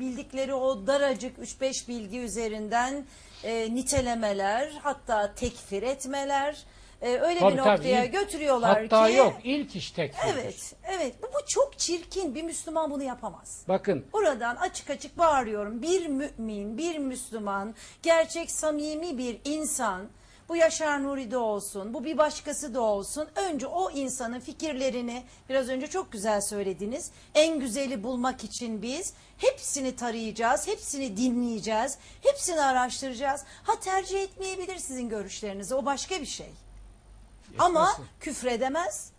bildikleri 0.00 0.54
o 0.54 0.86
daracık 0.86 1.38
3-5 1.38 1.88
bilgi 1.88 2.18
üzerinden 2.18 3.04
e, 3.44 3.74
nitelemeler 3.74 4.72
hatta 4.82 5.34
tekfir 5.34 5.82
etmeler 5.82 6.64
e, 7.02 7.08
öyle 7.08 7.40
Tabii, 7.40 7.52
bir 7.52 7.58
tabii. 7.58 7.68
noktaya 7.70 8.04
İlk- 8.04 8.12
götürüyorlar 8.12 8.82
Hatta 8.82 9.08
ki 9.08 9.16
yok, 9.16 9.34
ilk 9.44 9.76
iş 9.76 9.90
tekfirdir. 9.90 10.34
Evet, 10.34 10.74
evet. 10.84 11.14
Bu, 11.22 11.26
bu 11.26 11.46
çok 11.48 11.78
çirkin. 11.78 12.34
Bir 12.34 12.42
Müslüman 12.42 12.90
bunu 12.90 13.02
yapamaz. 13.02 13.64
Bakın, 13.68 14.04
Buradan 14.12 14.56
açık 14.56 14.90
açık 14.90 15.18
bağırıyorum. 15.18 15.82
Bir 15.82 16.06
mümin, 16.06 16.78
bir 16.78 16.98
Müslüman, 16.98 17.74
gerçek 18.02 18.50
samimi 18.50 19.18
bir 19.18 19.38
insan, 19.44 20.08
bu 20.50 20.56
Yaşar 20.56 21.02
Nuri 21.02 21.30
de 21.30 21.36
olsun, 21.36 21.94
bu 21.94 22.04
bir 22.04 22.18
başkası 22.18 22.74
da 22.74 22.80
olsun. 22.80 23.28
Önce 23.36 23.66
o 23.66 23.90
insanın 23.90 24.40
fikirlerini, 24.40 25.24
biraz 25.48 25.68
önce 25.68 25.86
çok 25.86 26.12
güzel 26.12 26.40
söylediniz, 26.40 27.10
en 27.34 27.60
güzeli 27.60 28.02
bulmak 28.02 28.44
için 28.44 28.82
biz 28.82 29.14
hepsini 29.36 29.96
tarayacağız, 29.96 30.66
hepsini 30.66 31.16
dinleyeceğiz, 31.16 31.98
hepsini 32.22 32.60
araştıracağız. 32.60 33.44
Ha 33.62 33.80
tercih 33.80 34.22
etmeyebilir 34.22 34.76
sizin 34.76 35.08
görüşlerinizi, 35.08 35.74
o 35.74 35.84
başka 35.84 36.20
bir 36.20 36.26
şey. 36.26 36.50
Ama 37.58 37.90
Etmesin. 37.92 38.10
küfredemez, 38.20 39.10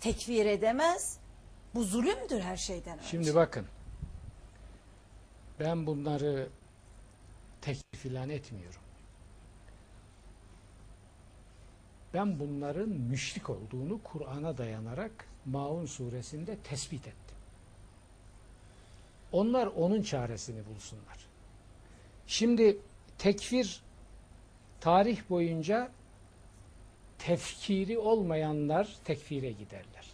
tekfir 0.00 0.46
edemez. 0.46 1.18
Bu 1.74 1.84
zulümdür 1.84 2.40
her 2.40 2.56
şeyden 2.56 2.98
önce. 2.98 3.08
Şimdi 3.08 3.34
bakın. 3.34 3.66
Ben 5.60 5.86
bunları 5.86 6.48
tekfir 7.60 7.98
filan 7.98 8.28
etmiyorum. 8.28 8.85
Ben 12.14 12.38
bunların 12.38 12.88
müşrik 12.88 13.50
olduğunu 13.50 14.00
Kur'an'a 14.04 14.58
dayanarak 14.58 15.12
Maun 15.46 15.86
suresinde 15.86 16.56
tespit 16.56 17.06
ettim. 17.08 17.36
Onlar 19.32 19.66
onun 19.66 20.02
çaresini 20.02 20.66
bulsunlar. 20.74 21.26
Şimdi 22.26 22.78
tekfir 23.18 23.82
tarih 24.80 25.18
boyunca 25.30 25.90
tefkiri 27.18 27.98
olmayanlar 27.98 28.96
tekfire 29.04 29.50
giderler. 29.50 30.06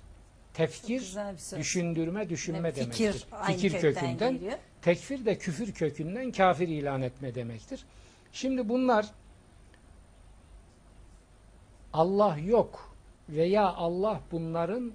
Tefkir 0.55 1.17
düşündürme, 1.59 2.29
düşünme 2.29 2.73
Fikir, 2.73 2.83
demektir. 2.83 3.27
Fikir 3.47 3.81
kökünden. 3.81 4.35
geliyor. 4.35 4.59
Tekfir 4.83 5.25
de 5.25 5.39
küfür 5.39 5.73
kökünden 5.73 6.33
kafir 6.33 6.69
ilan 6.69 7.03
etme 7.03 7.35
demektir. 7.35 7.85
Şimdi 8.33 8.69
bunlar 8.69 9.07
Allah 11.93 12.39
yok 12.39 12.97
veya 13.29 13.73
Allah 13.73 14.21
bunların 14.33 14.93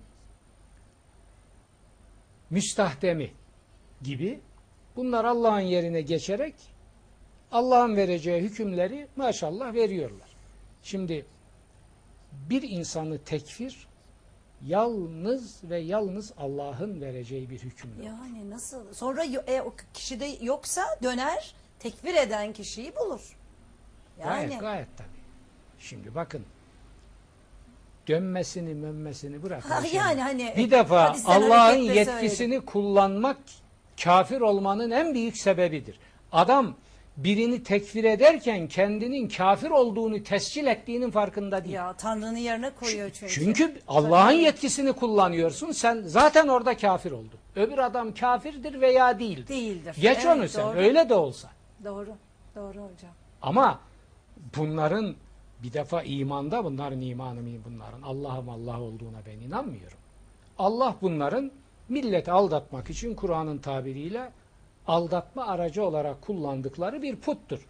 müstahdemi 2.49 3.31
gibi 4.01 4.39
bunlar 4.95 5.25
Allah'ın 5.25 5.59
yerine 5.59 6.01
geçerek 6.01 6.55
Allah'ın 7.51 7.95
vereceği 7.95 8.41
hükümleri 8.41 9.07
maşallah 9.15 9.73
veriyorlar. 9.73 10.29
Şimdi 10.83 11.25
bir 12.31 12.61
insanı 12.61 13.23
tekfir 13.23 13.87
yalnız 14.65 15.63
ve 15.63 15.79
yalnız 15.79 16.33
Allah'ın 16.37 17.01
vereceği 17.01 17.49
bir 17.49 17.59
hükümdür. 17.59 18.03
Yani 18.03 18.49
nasıl? 18.49 18.93
Sonra 18.93 19.23
e, 19.25 19.61
o 19.61 19.73
kişide 19.93 20.25
yoksa 20.25 20.81
döner 21.03 21.55
tekfir 21.79 22.15
eden 22.15 22.53
kişiyi 22.53 22.95
bulur. 22.95 23.37
Yani 24.19 24.47
Gayet 24.47 24.59
gayet 24.59 24.97
tabii. 24.97 25.07
Şimdi 25.79 26.15
bakın 26.15 26.45
dönmesini 28.07 28.73
mönmesini 28.73 29.43
bırakın. 29.43 29.69
Ha, 29.69 29.81
yani 29.93 30.21
hani 30.21 30.53
bir 30.57 30.71
defa 30.71 31.15
Allah'ın 31.25 31.77
yetkisini 31.77 32.61
kullanmak 32.65 33.37
kafir 34.03 34.41
olmanın 34.41 34.91
en 34.91 35.13
büyük 35.13 35.37
sebebidir. 35.37 35.99
Adam 36.31 36.75
birini 37.17 37.63
tekfir 37.63 38.03
ederken 38.03 38.67
kendinin 38.67 39.29
kafir 39.29 39.69
olduğunu 39.69 40.23
tescil 40.23 40.67
ettiğinin 40.67 41.11
farkında 41.11 41.63
değil. 41.63 41.75
ya 41.75 41.93
Tanrı'nın 41.93 42.37
yerine 42.37 42.69
koyuyor 42.69 43.09
çünkü. 43.09 43.33
Çünkü 43.33 43.75
Allah'ın 43.87 44.31
yetkisini 44.31 44.93
kullanıyorsun. 44.93 45.71
Sen 45.71 46.01
zaten 46.05 46.47
orada 46.47 46.77
kafir 46.77 47.11
oldun. 47.11 47.39
Öbür 47.55 47.77
adam 47.77 48.13
kafirdir 48.13 48.81
veya 48.81 49.19
değildir. 49.19 49.47
değildir. 49.47 49.95
Geç 50.01 50.17
Evet, 50.17 50.37
onu 50.37 50.49
sen. 50.49 50.63
Doğru. 50.63 50.77
Öyle 50.77 51.09
de 51.09 51.13
olsa. 51.13 51.49
Doğru. 51.83 52.09
Doğru 52.55 52.69
hocam. 52.69 53.11
Ama 53.41 53.79
bunların 54.57 55.15
bir 55.63 55.73
defa 55.73 56.03
imanda 56.03 56.63
bunların 56.63 57.01
imanı 57.01 57.41
mı 57.41 57.49
bunların 57.65 58.01
Allah'ım 58.01 58.49
Allah 58.49 58.81
olduğuna 58.81 59.17
ben 59.25 59.39
inanmıyorum. 59.39 59.97
Allah 60.59 60.95
bunların 61.01 61.51
milleti 61.89 62.31
aldatmak 62.31 62.89
için 62.89 63.15
Kur'an'ın 63.15 63.57
tabiriyle 63.57 64.31
aldatma 64.87 65.47
aracı 65.47 65.85
olarak 65.85 66.21
kullandıkları 66.21 67.01
bir 67.01 67.15
puttur. 67.15 67.67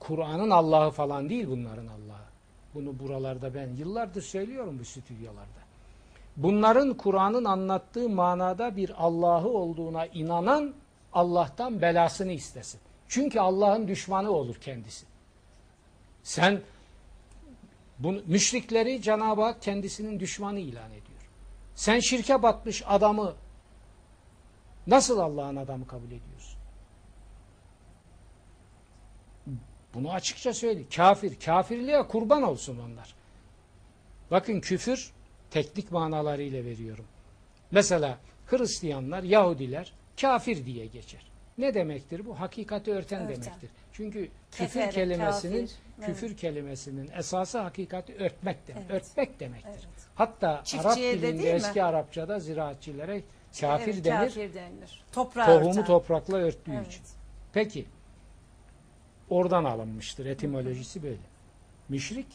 Kur'an'ın 0.00 0.50
Allah'ı 0.50 0.90
falan 0.90 1.28
değil 1.28 1.46
bunların 1.48 1.86
Allah'ı. 1.86 2.28
Bunu 2.74 2.98
buralarda 2.98 3.54
ben 3.54 3.68
yıllardır 3.68 4.22
söylüyorum 4.22 4.78
bu 4.80 4.84
stüdyolarda. 4.84 5.58
Bunların 6.36 6.94
Kur'an'ın 6.94 7.44
anlattığı 7.44 8.08
manada 8.08 8.76
bir 8.76 9.04
Allah'ı 9.04 9.48
olduğuna 9.48 10.06
inanan 10.06 10.74
Allah'tan 11.12 11.82
belasını 11.82 12.32
istesin. 12.32 12.80
Çünkü 13.08 13.40
Allah'ın 13.40 13.88
düşmanı 13.88 14.30
olur 14.30 14.56
kendisi. 14.56 15.06
Sen 16.22 16.60
bunu, 17.98 18.22
müşrikleri 18.26 19.02
Cenab-ı 19.02 19.42
Hak 19.42 19.62
kendisinin 19.62 20.20
düşmanı 20.20 20.58
ilan 20.58 20.90
ediyor. 20.90 21.30
Sen 21.74 22.00
şirke 22.00 22.42
batmış 22.42 22.82
adamı 22.86 23.34
nasıl 24.86 25.18
Allah'ın 25.18 25.56
adamı 25.56 25.86
kabul 25.86 26.06
ediyorsun? 26.06 26.58
Bunu 29.94 30.12
açıkça 30.12 30.54
söyle. 30.54 30.82
Kafir, 30.96 31.40
kafirliğe 31.40 32.02
kurban 32.02 32.42
olsun 32.42 32.78
onlar. 32.78 33.14
Bakın 34.30 34.60
küfür 34.60 35.12
teknik 35.50 35.92
manalarıyla 35.92 36.64
veriyorum. 36.64 37.04
Mesela 37.70 38.18
Hristiyanlar, 38.46 39.22
Yahudiler 39.22 39.92
kafir 40.20 40.66
diye 40.66 40.86
geçer. 40.86 41.22
Ne 41.58 41.74
demektir 41.74 42.26
bu? 42.26 42.40
Hakikati 42.40 42.92
örten, 42.92 43.22
Örten. 43.22 43.28
demektir. 43.42 43.70
Çünkü 43.92 44.28
Kefere, 44.50 44.84
küfür 44.86 44.94
kelimesinin 44.94 45.66
kafir, 45.66 45.76
evet. 45.98 46.06
küfür 46.06 46.36
kelimesinin 46.36 47.10
esası 47.16 47.58
hakikati 47.58 48.14
örtmek 48.14 48.68
demek. 48.68 48.82
Evet. 48.90 49.02
Örtmek 49.02 49.40
demektir. 49.40 49.68
Evet. 49.70 50.08
Hatta 50.14 50.60
Çiftçiye 50.64 50.86
Arap 50.88 50.96
de 50.96 51.02
dilinde 51.22 51.22
değil 51.22 51.54
mi? 51.54 51.56
eski 51.56 51.82
Arapçada 51.84 52.40
ziraatçilere 52.40 53.22
kafir 53.60 53.94
Evet, 53.94 54.04
denir. 54.04 54.18
Kafir 54.26 54.54
denilir. 54.54 55.04
Toprağı 55.12 55.46
Tohumu 55.46 55.70
örten. 55.70 55.84
toprakla 55.84 56.36
örttüğü 56.36 56.72
Evet. 56.72 56.86
için. 56.86 57.02
Peki 57.52 57.86
oradan 59.30 59.64
alınmıştır. 59.64 60.26
Etimolojisi 60.26 61.02
böyle. 61.02 61.16
Müşrik 61.88 62.26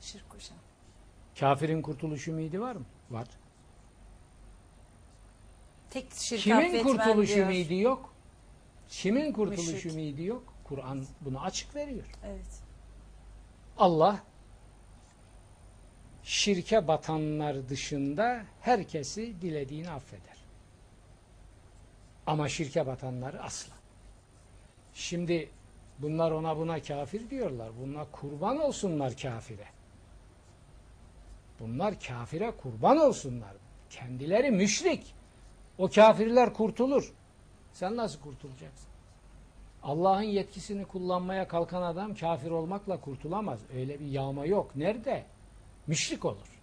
Şirk 0.00 0.30
koşan. 0.30 0.56
kafirin 1.40 1.82
kurtuluş 1.82 2.28
ümidi 2.28 2.60
var 2.60 2.76
mı? 2.76 2.84
Var. 3.10 3.26
Tek 5.94 6.12
şirk 6.12 6.40
Kimin 6.40 6.56
affetmem 6.56 6.82
kurtuluş 6.82 7.34
diyor. 7.34 7.46
ümidi 7.46 7.74
yok? 7.74 8.14
Kimin 8.88 9.32
kurtuluş 9.32 9.72
Müşrik. 9.72 9.92
ümidi 9.92 10.24
yok? 10.24 10.54
Kur'an 10.64 11.04
bunu 11.20 11.40
açık 11.40 11.74
veriyor. 11.74 12.04
Evet. 12.26 12.62
Allah 13.78 14.22
şirke 16.22 16.88
batanlar 16.88 17.68
dışında 17.68 18.44
herkesi 18.60 19.42
dilediğini 19.42 19.90
affeder. 19.90 20.36
Ama 22.26 22.48
şirke 22.48 22.86
batanları 22.86 23.42
asla. 23.42 23.74
Şimdi 24.94 25.50
bunlar 25.98 26.30
ona 26.30 26.56
buna 26.56 26.82
kafir 26.82 27.30
diyorlar. 27.30 27.70
Bunlar 27.80 28.12
kurban 28.12 28.58
olsunlar 28.60 29.16
kafire. 29.16 29.66
Bunlar 31.60 32.00
kafire 32.00 32.50
kurban 32.50 32.96
olsunlar. 32.98 33.52
Kendileri 33.90 34.50
müşrik. 34.50 35.14
O 35.78 35.88
kafirler 35.88 36.52
kurtulur. 36.54 37.12
Sen 37.72 37.96
nasıl 37.96 38.20
kurtulacaksın? 38.20 38.88
Allah'ın 39.82 40.22
yetkisini 40.22 40.84
kullanmaya 40.84 41.48
kalkan 41.48 41.82
adam 41.82 42.14
kafir 42.14 42.50
olmakla 42.50 43.00
kurtulamaz. 43.00 43.60
Öyle 43.76 44.00
bir 44.00 44.06
yağma 44.06 44.46
yok. 44.46 44.76
Nerede? 44.76 45.24
Müşrik 45.86 46.24
olur. 46.24 46.60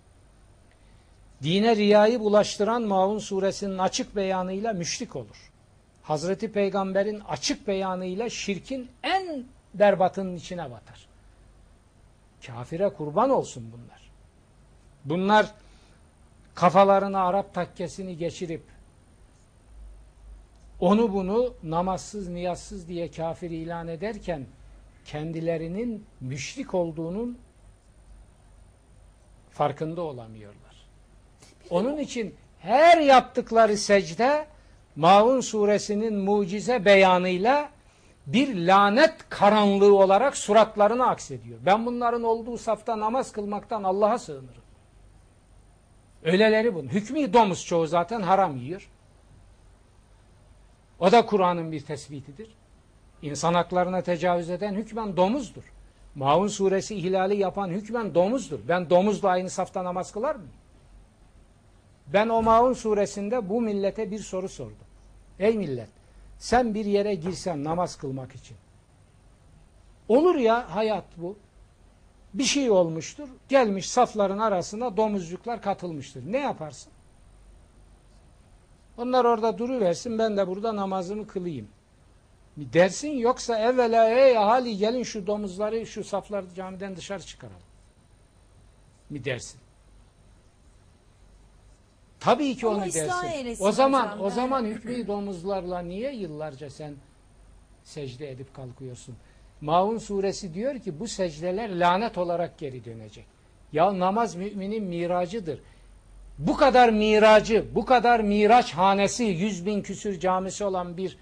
Dine 1.44 1.76
riyayı 1.76 2.20
bulaştıran 2.20 2.82
Maun 2.82 3.20
suresinin 3.20 3.78
açık 3.78 4.16
beyanıyla 4.16 4.74
müşrik 4.74 5.16
olur. 5.16 5.52
Hazreti 6.04 6.52
Peygamber'in 6.52 7.20
açık 7.20 7.68
beyanıyla 7.68 8.30
şirkin 8.30 8.90
en 9.04 9.46
berbatının 9.74 10.36
içine 10.36 10.72
batar. 10.72 11.08
Kafire 12.48 12.90
kurban 12.90 13.30
olsun 13.30 13.72
bunlar. 13.74 14.12
Bunlar 15.06 15.52
kafalarına 16.56 17.24
Arap 17.24 17.54
takkesini 17.54 18.18
geçirip 18.18 18.64
onu 20.82 21.14
bunu 21.14 21.54
namazsız 21.64 22.30
niyazsız 22.30 22.88
diye 22.88 23.12
kafir 23.12 23.50
ilan 23.50 23.88
ederken 23.88 24.46
kendilerinin 25.06 26.06
müşrik 26.22 26.74
olduğunun 26.74 27.38
farkında 29.50 30.02
olamıyorlar. 30.02 30.88
Onun 31.70 31.98
için 31.98 32.36
her 32.60 32.98
yaptıkları 32.98 33.78
secde 33.78 34.48
Maun 34.96 35.40
suresinin 35.42 36.16
mucize 36.18 36.86
beyanıyla 36.86 37.70
bir 38.28 38.68
lanet 38.68 39.30
karanlığı 39.30 39.98
olarak 39.98 40.38
suratlarına 40.38 41.08
aksediyor. 41.08 41.60
Ben 41.66 41.86
bunların 41.86 42.24
olduğu 42.24 42.58
safta 42.58 43.00
namaz 43.00 43.32
kılmaktan 43.32 43.84
Allah'a 43.84 44.20
sığınırım. 44.20 44.64
Öyleleri 46.24 46.76
bunun. 46.76 46.88
Hükmü 46.88 47.34
domuz 47.34 47.66
çoğu 47.66 47.88
zaten 47.88 48.22
haram 48.22 48.58
yiyor. 48.58 48.90
O 51.02 51.12
da 51.12 51.26
Kur'an'ın 51.26 51.72
bir 51.72 51.86
tespitidir. 51.86 52.50
İnsan 53.22 53.54
haklarına 53.54 54.02
tecavüz 54.02 54.50
eden 54.50 54.74
hükmen 54.74 55.18
domuzdur. 55.18 55.64
Maun 56.16 56.48
suresi 56.48 56.96
ihlali 56.96 57.38
yapan 57.38 57.70
hükmen 57.70 58.16
domuzdur. 58.16 58.60
Ben 58.68 58.90
domuzla 58.90 59.30
aynı 59.30 59.50
safta 59.50 59.84
namaz 59.84 60.12
kılar 60.12 60.36
mıyım? 60.36 60.52
Ben 62.14 62.30
o 62.30 62.42
Maun 62.42 62.74
suresinde 62.74 63.50
bu 63.50 63.62
millete 63.62 64.12
bir 64.12 64.20
soru 64.20 64.50
sordum. 64.50 64.76
Ey 65.40 65.58
millet, 65.58 65.90
sen 66.38 66.74
bir 66.74 66.86
yere 66.86 67.16
girsen 67.16 67.64
namaz 67.64 67.96
kılmak 67.96 68.36
için. 68.36 68.58
Olur 70.08 70.36
ya 70.36 70.76
hayat 70.76 71.06
bu. 71.18 71.38
Bir 72.34 72.44
şey 72.44 72.72
olmuştur. 72.72 73.30
Gelmiş 73.50 73.90
safların 73.90 74.40
arasına 74.40 74.98
domuzcuklar 74.98 75.62
katılmıştır. 75.62 76.32
Ne 76.32 76.38
yaparsın? 76.38 76.94
Onlar 79.02 79.26
orada 79.26 79.58
duruversin 79.58 80.20
ben 80.20 80.38
de 80.38 80.48
burada 80.48 80.76
namazımı 80.76 81.28
kılayım. 81.28 81.68
Dersin 82.58 83.10
yoksa 83.10 83.60
evvela 83.60 84.10
ey 84.10 84.38
ahali 84.38 84.78
gelin 84.78 85.04
şu 85.04 85.28
domuzları 85.28 85.86
şu 85.86 86.04
safları 86.04 86.54
camiden 86.56 86.96
dışarı 86.96 87.24
çıkaralım. 87.24 87.62
Mi 89.10 89.26
dersin? 89.26 89.60
Tabii 92.20 92.56
ki 92.56 92.68
Ama 92.68 92.76
onu 92.76 92.84
dersin. 92.94 93.58
O 93.60 93.72
zaman 93.72 94.08
hocam, 94.08 94.22
o 94.22 94.30
zaman 94.30 94.66
hükmü 94.66 95.08
domuzlarla 95.08 95.80
niye 95.80 96.16
yıllarca 96.16 96.70
sen 96.70 96.94
secde 97.84 98.32
edip 98.32 98.54
kalkıyorsun? 98.54 99.16
Maun 99.62 99.98
suresi 99.98 100.54
diyor 100.54 100.80
ki 100.80 101.00
bu 101.00 101.08
secdeler 101.08 101.80
lanet 101.80 102.18
olarak 102.18 102.58
geri 102.58 102.86
dönecek. 102.86 103.26
Ya 103.74 104.00
namaz 104.00 104.36
müminin 104.36 104.84
miracıdır. 104.84 105.60
Bu 106.48 106.58
kadar 106.58 106.90
miracı, 106.90 107.66
bu 107.76 107.86
kadar 107.86 108.20
miraç 108.20 108.74
hanesi, 108.74 109.24
yüz 109.24 109.66
bin 109.66 109.82
küsür 109.82 110.20
camisi 110.20 110.66
olan 110.66 110.98
bir 110.98 111.18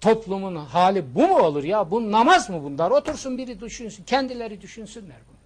toplumun 0.00 0.56
hali 0.56 1.14
bu 1.14 1.28
mu 1.28 1.38
olur 1.38 1.64
ya? 1.64 1.90
Bu 1.90 2.12
namaz 2.12 2.50
mı 2.50 2.62
bunlar? 2.62 2.90
Otursun 2.90 3.38
biri 3.38 3.60
düşünsün, 3.60 4.04
kendileri 4.04 4.60
düşünsünler 4.60 5.16
bunu. 5.28 5.36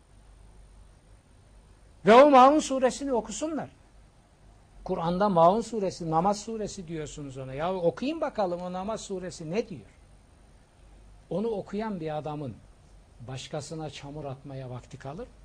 Ve 2.06 2.22
o 2.22 2.30
Maun 2.30 2.58
suresini 2.58 3.12
okusunlar. 3.12 3.70
Kur'an'da 4.84 5.28
Maun 5.28 5.60
suresi, 5.60 6.10
namaz 6.10 6.40
suresi 6.40 6.88
diyorsunuz 6.88 7.38
ona. 7.38 7.54
Ya 7.54 7.74
okuyun 7.74 8.20
bakalım 8.20 8.60
o 8.60 8.72
namaz 8.72 9.00
suresi 9.00 9.50
ne 9.50 9.68
diyor? 9.68 9.90
Onu 11.30 11.48
okuyan 11.48 12.00
bir 12.00 12.16
adamın 12.16 12.54
başkasına 13.28 13.90
çamur 13.90 14.24
atmaya 14.24 14.70
vakti 14.70 14.98
kalır 14.98 15.26
mı? 15.26 15.37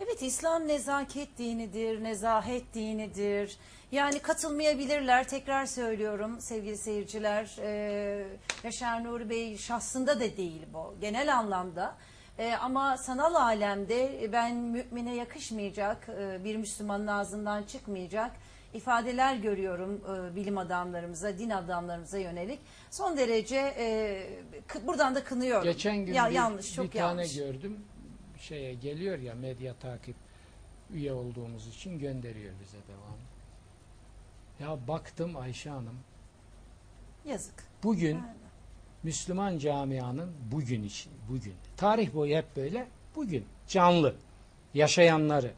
Evet 0.00 0.22
İslam 0.22 0.68
nezaket 0.68 1.38
dinidir, 1.38 2.04
nezahet 2.04 2.74
dinidir. 2.74 3.56
Yani 3.92 4.18
katılmayabilirler. 4.18 5.28
Tekrar 5.28 5.66
söylüyorum 5.66 6.40
sevgili 6.40 6.76
seyirciler. 6.76 7.56
E, 7.62 8.26
Yaşar 8.64 9.04
Nuri 9.04 9.30
Bey 9.30 9.56
şahsında 9.56 10.20
da 10.20 10.36
değil 10.36 10.62
bu. 10.74 10.94
Genel 11.00 11.36
anlamda. 11.38 11.96
E, 12.38 12.52
ama 12.54 12.96
sanal 12.96 13.34
alemde 13.34 14.28
ben 14.32 14.56
mümine 14.56 15.14
yakışmayacak, 15.14 16.08
e, 16.08 16.44
bir 16.44 16.56
Müslümanın 16.56 17.06
ağzından 17.06 17.62
çıkmayacak 17.62 18.30
ifadeler 18.74 19.34
görüyorum 19.34 20.00
e, 20.30 20.36
bilim 20.36 20.58
adamlarımıza, 20.58 21.38
din 21.38 21.50
adamlarımıza 21.50 22.18
yönelik. 22.18 22.58
Son 22.90 23.16
derece 23.16 23.74
e, 23.78 24.86
buradan 24.86 25.14
da 25.14 25.24
kınıyorum. 25.24 25.64
Geçen 25.64 25.96
gün 25.96 26.14
ya, 26.14 26.28
bir, 26.28 26.34
yanlış, 26.34 26.70
bir 26.70 26.74
çok 26.76 26.92
tane 26.92 27.04
yanlış. 27.04 27.36
gördüm. 27.36 27.78
Şeye 28.40 28.74
geliyor 28.74 29.18
ya 29.18 29.34
medya 29.34 29.74
takip 29.74 30.16
üye 30.92 31.12
olduğumuz 31.12 31.68
için 31.68 31.98
gönderiyor 31.98 32.52
bize 32.62 32.78
devamlı. 32.88 33.30
Ya 34.60 34.88
baktım 34.88 35.36
Ayşe 35.36 35.70
Hanım 35.70 35.98
Yazık. 37.24 37.64
bugün 37.82 38.14
Aynen. 38.14 38.36
Müslüman 39.02 39.58
camianın 39.58 40.32
bugün 40.52 40.82
için 40.82 41.12
bugün 41.28 41.54
tarih 41.76 42.14
boyu 42.14 42.36
hep 42.36 42.56
böyle 42.56 42.88
bugün 43.16 43.44
canlı 43.68 44.14
yaşayanları 44.74 45.52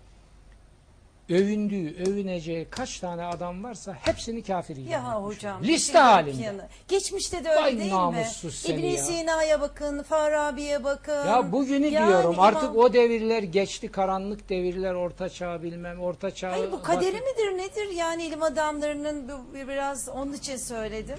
övündüğü, 1.30 2.02
övüneceği 2.10 2.66
kaç 2.70 2.98
tane 3.00 3.24
adam 3.24 3.64
varsa 3.64 3.92
hepsini 4.00 4.42
kafir 4.42 4.76
ilan 4.76 4.90
Ya 4.90 4.98
etmiş. 4.98 5.36
hocam. 5.36 5.62
Liste 5.62 5.92
işin 5.92 5.98
halinde. 5.98 6.42
yanı. 6.42 6.68
Geçmişte 6.88 7.44
de 7.44 7.48
öyle 7.48 7.62
Vay 7.62 7.78
değil 7.78 7.92
namussuz 7.92 8.44
mi? 8.44 8.52
seni 8.52 8.80
İbn 8.80 8.86
ya. 8.86 9.02
Sina'ya 9.04 9.60
bakın, 9.60 10.02
Farabi'ye 10.02 10.84
bakın. 10.84 11.26
Ya 11.26 11.52
bugünü 11.52 11.86
Yani 11.86 12.08
diyorum 12.08 12.32
İmam- 12.34 12.40
artık 12.46 12.76
o 12.76 12.92
devirler 12.92 13.42
geçti 13.42 13.88
karanlık 13.88 14.48
devirler 14.48 14.94
orta 14.94 15.28
çağ 15.28 15.62
bilmem 15.62 16.00
orta 16.00 16.30
çağ. 16.34 16.52
Hayır 16.52 16.72
bu 16.72 16.82
kaderi 16.82 17.16
midir 17.20 17.58
nedir? 17.58 17.88
Yani 17.96 18.24
ilim 18.24 18.42
adamlarının 18.42 19.28
bu- 19.28 19.68
biraz 19.68 20.08
onun 20.08 20.32
için 20.32 20.56
söyledim. 20.56 21.18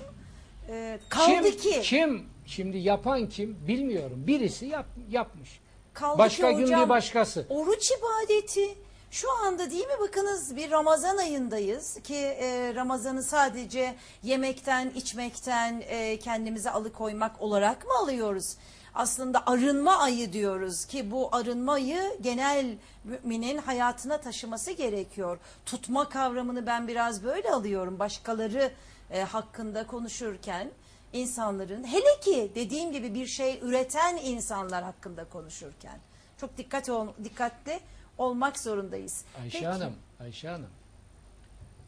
Ee, 0.69 0.99
kaldı 1.09 1.51
kim, 1.51 1.57
ki 1.57 1.79
Kim 1.83 2.23
şimdi 2.45 2.77
yapan 2.77 3.29
kim 3.29 3.57
bilmiyorum 3.67 4.23
birisi 4.27 4.65
yap, 4.65 4.85
yapmış. 5.09 5.59
kaldı 5.93 6.17
Başka 6.17 6.49
ki 6.51 6.55
gün 6.57 6.63
hocam, 6.63 6.83
bir 6.83 6.89
başkası. 6.89 7.45
Oruç 7.49 7.91
ibadeti. 7.91 8.75
Şu 9.13 9.31
anda 9.31 9.71
değil 9.71 9.87
mi 9.87 9.99
bakınız 9.99 10.55
bir 10.55 10.71
Ramazan 10.71 11.17
ayındayız 11.17 11.99
ki 12.03 12.15
e, 12.15 12.75
Ramazan'ı 12.75 13.23
sadece 13.23 13.95
yemekten, 14.23 14.89
içmekten 14.89 15.83
e, 15.87 16.19
kendimizi 16.19 16.69
alıkoymak 16.69 17.41
olarak 17.41 17.85
mı 17.85 17.91
alıyoruz? 17.99 18.57
Aslında 18.93 19.47
arınma 19.47 19.97
ayı 19.97 20.33
diyoruz 20.33 20.85
ki 20.85 21.11
bu 21.11 21.29
arınma 21.31 21.73
ayı 21.73 22.17
genel 22.21 22.77
müminin 23.03 23.57
hayatına 23.57 24.17
taşıması 24.17 24.71
gerekiyor. 24.71 25.39
Tutma 25.65 26.09
kavramını 26.09 26.65
ben 26.65 26.87
biraz 26.87 27.23
böyle 27.23 27.51
alıyorum. 27.51 27.99
Başkaları 27.99 28.71
e, 29.11 29.21
hakkında 29.21 29.87
konuşurken 29.87 30.71
insanların 31.13 31.83
hele 31.83 32.19
ki 32.21 32.51
dediğim 32.55 32.91
gibi 32.91 33.13
bir 33.13 33.27
şey 33.27 33.59
üreten 33.61 34.17
insanlar 34.17 34.83
hakkında 34.83 35.23
konuşurken 35.29 35.99
çok 36.37 36.57
dikkat 36.57 36.89
ol, 36.89 37.07
dikkatli 37.23 37.79
olmak 38.17 38.59
zorundayız. 38.59 39.25
Ayşe 39.41 39.57
Peki. 39.57 39.67
Hanım, 39.67 39.93
Ayşe 40.19 40.47
Hanım. 40.47 40.69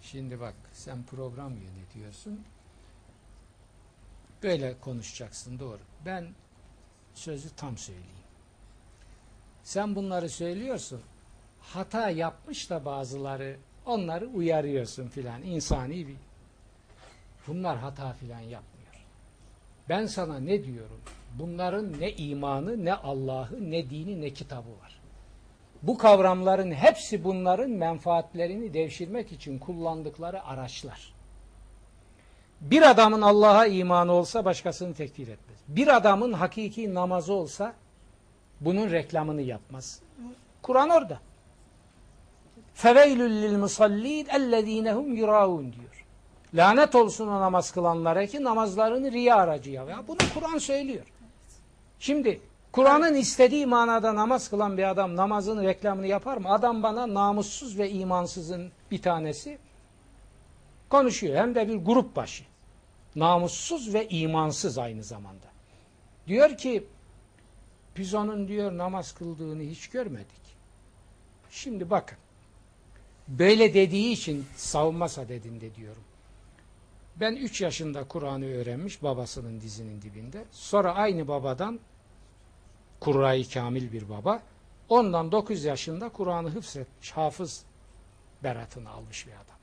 Şimdi 0.02 0.40
bak 0.40 0.54
sen 0.74 1.04
program 1.04 1.54
yönetiyorsun. 1.58 2.40
Böyle 4.44 4.80
konuşacaksın 4.80 5.60
doğru. 5.60 5.80
Ben 6.06 6.28
sözü 7.14 7.56
tam 7.56 7.78
söyleyeyim. 7.78 8.10
Sen 9.64 9.96
bunları 9.96 10.30
söylüyorsun. 10.30 11.02
Hata 11.60 12.10
yapmış 12.10 12.70
da 12.70 12.86
bazıları 12.86 13.58
onları 13.86 14.28
uyarıyorsun 14.28 15.08
filan. 15.08 15.42
insani 15.44 16.08
bir. 16.08 16.18
Bunlar 17.48 17.78
hata 17.78 18.14
filan 18.14 18.40
yapmıyor. 18.40 19.06
Ben 19.90 20.06
sana 20.06 20.40
ne 20.40 20.64
diyorum? 20.64 21.02
Bunların 21.40 22.00
ne 22.00 22.12
imanı, 22.12 22.86
ne 22.86 22.94
Allah'ı, 22.94 23.72
ne 23.72 23.90
dini, 23.90 24.22
ne 24.22 24.34
kitabı 24.34 24.70
var. 24.70 24.95
Bu 25.84 25.98
kavramların 25.98 26.72
hepsi 26.72 27.24
bunların 27.24 27.70
menfaatlerini 27.70 28.74
devşirmek 28.74 29.32
için 29.32 29.60
kullandıkları 29.60 30.44
araçlar. 30.44 31.16
Bir 32.62 32.90
adamın 32.90 33.22
Allah'a 33.22 33.66
imanı 33.66 34.12
olsa 34.12 34.46
başkasını 34.46 34.94
tekfir 34.94 35.28
etmez. 35.28 35.58
Bir 35.68 35.96
adamın 35.96 36.34
hakiki 36.34 36.94
namazı 36.94 37.34
olsa 37.34 37.74
bunun 38.62 38.92
reklamını 38.92 39.42
yapmaz. 39.42 40.00
Kur'an 40.62 40.90
orada. 40.90 41.20
Lil 42.86 43.58
musallin 43.58 44.26
ellezinehum 44.26 45.14
yuraun 45.14 45.74
diyor. 45.74 46.06
Lanet 46.54 46.96
olsun 46.96 47.28
o 47.28 47.40
namaz 47.40 47.72
kılanlara 47.72 48.26
ki 48.26 48.44
namazlarını 48.44 49.12
riya 49.12 49.36
aracı 49.36 49.72
ya. 49.72 49.88
Bunu 50.08 50.18
Kur'an 50.34 50.58
söylüyor. 50.58 51.06
Şimdi 52.00 52.42
Kur'an'ın 52.76 53.16
istediği 53.16 53.66
manada 53.66 54.16
namaz 54.16 54.50
kılan 54.50 54.78
bir 54.78 54.90
adam 54.90 55.16
namazın 55.16 55.64
reklamını 55.64 56.08
yapar 56.08 56.38
mı? 56.38 56.50
Adam 56.50 56.84
bana 56.84 57.14
namussuz 57.14 57.78
ve 57.78 57.90
imansızın 57.90 58.72
bir 58.92 59.02
tanesi 59.02 59.58
konuşuyor. 60.90 61.36
Hem 61.36 61.56
de 61.56 61.68
bir 61.68 61.76
grup 61.76 62.16
başı. 62.16 62.44
Namussuz 63.16 63.94
ve 63.94 64.08
imansız 64.10 64.78
aynı 64.78 65.04
zamanda. 65.04 65.46
Diyor 66.28 66.58
ki 66.58 66.88
biz 67.98 68.14
onun 68.14 68.48
diyor 68.48 68.78
namaz 68.78 69.12
kıldığını 69.12 69.64
hiç 69.64 69.88
görmedik. 69.88 70.46
Şimdi 71.50 71.90
bakın. 71.90 72.18
Böyle 73.28 73.74
dediği 73.74 74.12
için 74.12 74.46
savunma 74.56 75.10
sadedinde 75.10 75.76
diyorum. 75.76 76.04
Ben 77.16 77.36
3 77.36 77.62
yaşında 77.62 78.04
Kur'an'ı 78.04 78.46
öğrenmiş 78.46 79.04
babasının 79.04 79.62
dizinin 79.62 80.02
dibinde. 80.02 80.46
Sonra 80.52 80.96
aynı 80.96 81.28
babadan 81.28 81.80
Kurra-i 83.00 83.50
Kamil 83.50 83.92
bir 83.92 84.10
baba. 84.10 84.42
Ondan 84.90 85.32
9 85.32 85.64
yaşında 85.64 86.10
Kur'an'ı 86.10 86.50
hıfzetmiş, 86.50 87.12
hafız 87.12 87.66
beratını 88.44 88.90
almış 88.90 89.28
bir 89.28 89.32
adam. 89.32 89.58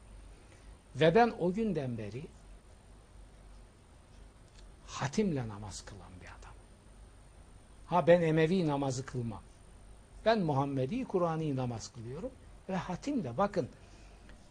Ve 0.97 1.14
ben 1.14 1.33
o 1.40 1.53
günden 1.53 1.99
beri 1.99 2.23
hatimle 4.87 5.49
namaz 5.49 5.85
kılan 5.85 6.21
bir 6.21 6.27
adam. 6.27 6.55
Ha 7.87 8.07
ben 8.07 8.23
Emevi 8.23 8.66
namazı 8.66 9.07
kılmam. 9.07 9.42
Ben 10.25 10.40
Muhammedi 10.40 11.05
Kur'an'ı 11.05 11.57
namaz 11.57 11.92
kılıyorum 11.92 12.31
ve 12.68 12.77
hatimle 12.77 13.38
bakın 13.38 13.68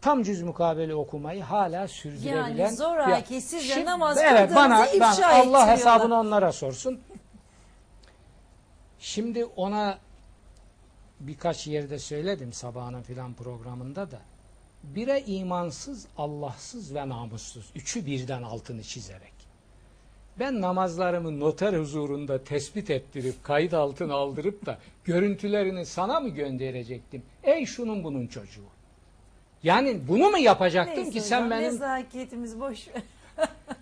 tam 0.00 0.22
cüz 0.22 0.42
mukabele 0.42 0.94
okumayı 0.94 1.42
hala 1.42 1.88
sürdürebilen 1.88 2.56
Yani 2.56 2.76
zoraki 2.76 3.40
sizce 3.40 3.84
namaz 3.84 4.18
evet, 4.22 4.54
bana, 4.54 4.86
ifşa 4.86 5.28
Allah 5.28 5.68
hesabını 5.68 6.18
onlara 6.18 6.52
sorsun. 6.52 7.00
Şimdi 9.02 9.44
ona 9.44 9.98
birkaç 11.20 11.66
yerde 11.66 11.98
söyledim 11.98 12.52
sabahının 12.52 13.02
filan 13.02 13.34
programında 13.34 14.10
da 14.10 14.18
bire 14.82 15.22
imansız, 15.26 16.06
Allahsız 16.18 16.94
ve 16.94 17.08
namussuz. 17.08 17.70
Üçü 17.74 18.06
birden 18.06 18.42
altını 18.42 18.82
çizerek. 18.82 19.32
Ben 20.38 20.60
namazlarımı 20.60 21.40
noter 21.40 21.72
huzurunda 21.72 22.44
tespit 22.44 22.90
ettirip 22.90 23.44
kayıt 23.44 23.74
altına 23.74 24.14
aldırıp 24.14 24.66
da 24.66 24.78
görüntülerini 25.04 25.86
sana 25.86 26.20
mı 26.20 26.28
gönderecektim? 26.28 27.22
Ey 27.44 27.66
şunun 27.66 28.04
bunun 28.04 28.26
çocuğu. 28.26 28.66
Yani 29.62 30.00
bunu 30.08 30.30
mu 30.30 30.38
yapacaktım 30.38 31.04
Neyse 31.04 31.10
ki 31.10 31.20
sen 31.20 31.36
hocam, 31.36 31.50
benim 31.50 31.62
nezaketimiz 31.62 32.60
boş. 32.60 32.88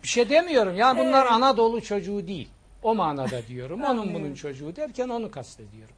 bir 0.02 0.08
şey 0.08 0.30
demiyorum. 0.30 0.76
Ya 0.76 0.98
bunlar 0.98 1.22
Evet. 1.22 1.32
Anadolu 1.32 1.80
çocuğu 1.80 2.26
değil. 2.26 2.48
O 2.82 2.94
manada 2.94 3.46
diyorum. 3.46 3.82
Onun 3.82 4.14
bunun 4.14 4.34
çocuğu 4.34 4.76
derken 4.76 5.08
onu 5.08 5.30
kastediyorum. 5.30 5.94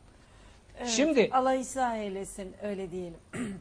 Evet, 0.79 0.89
Şimdi 0.89 1.31
Allah 1.33 1.61
ıslah 1.61 1.97
eylesin 1.97 2.55
öyle 2.63 2.91
diyelim. 2.91 3.19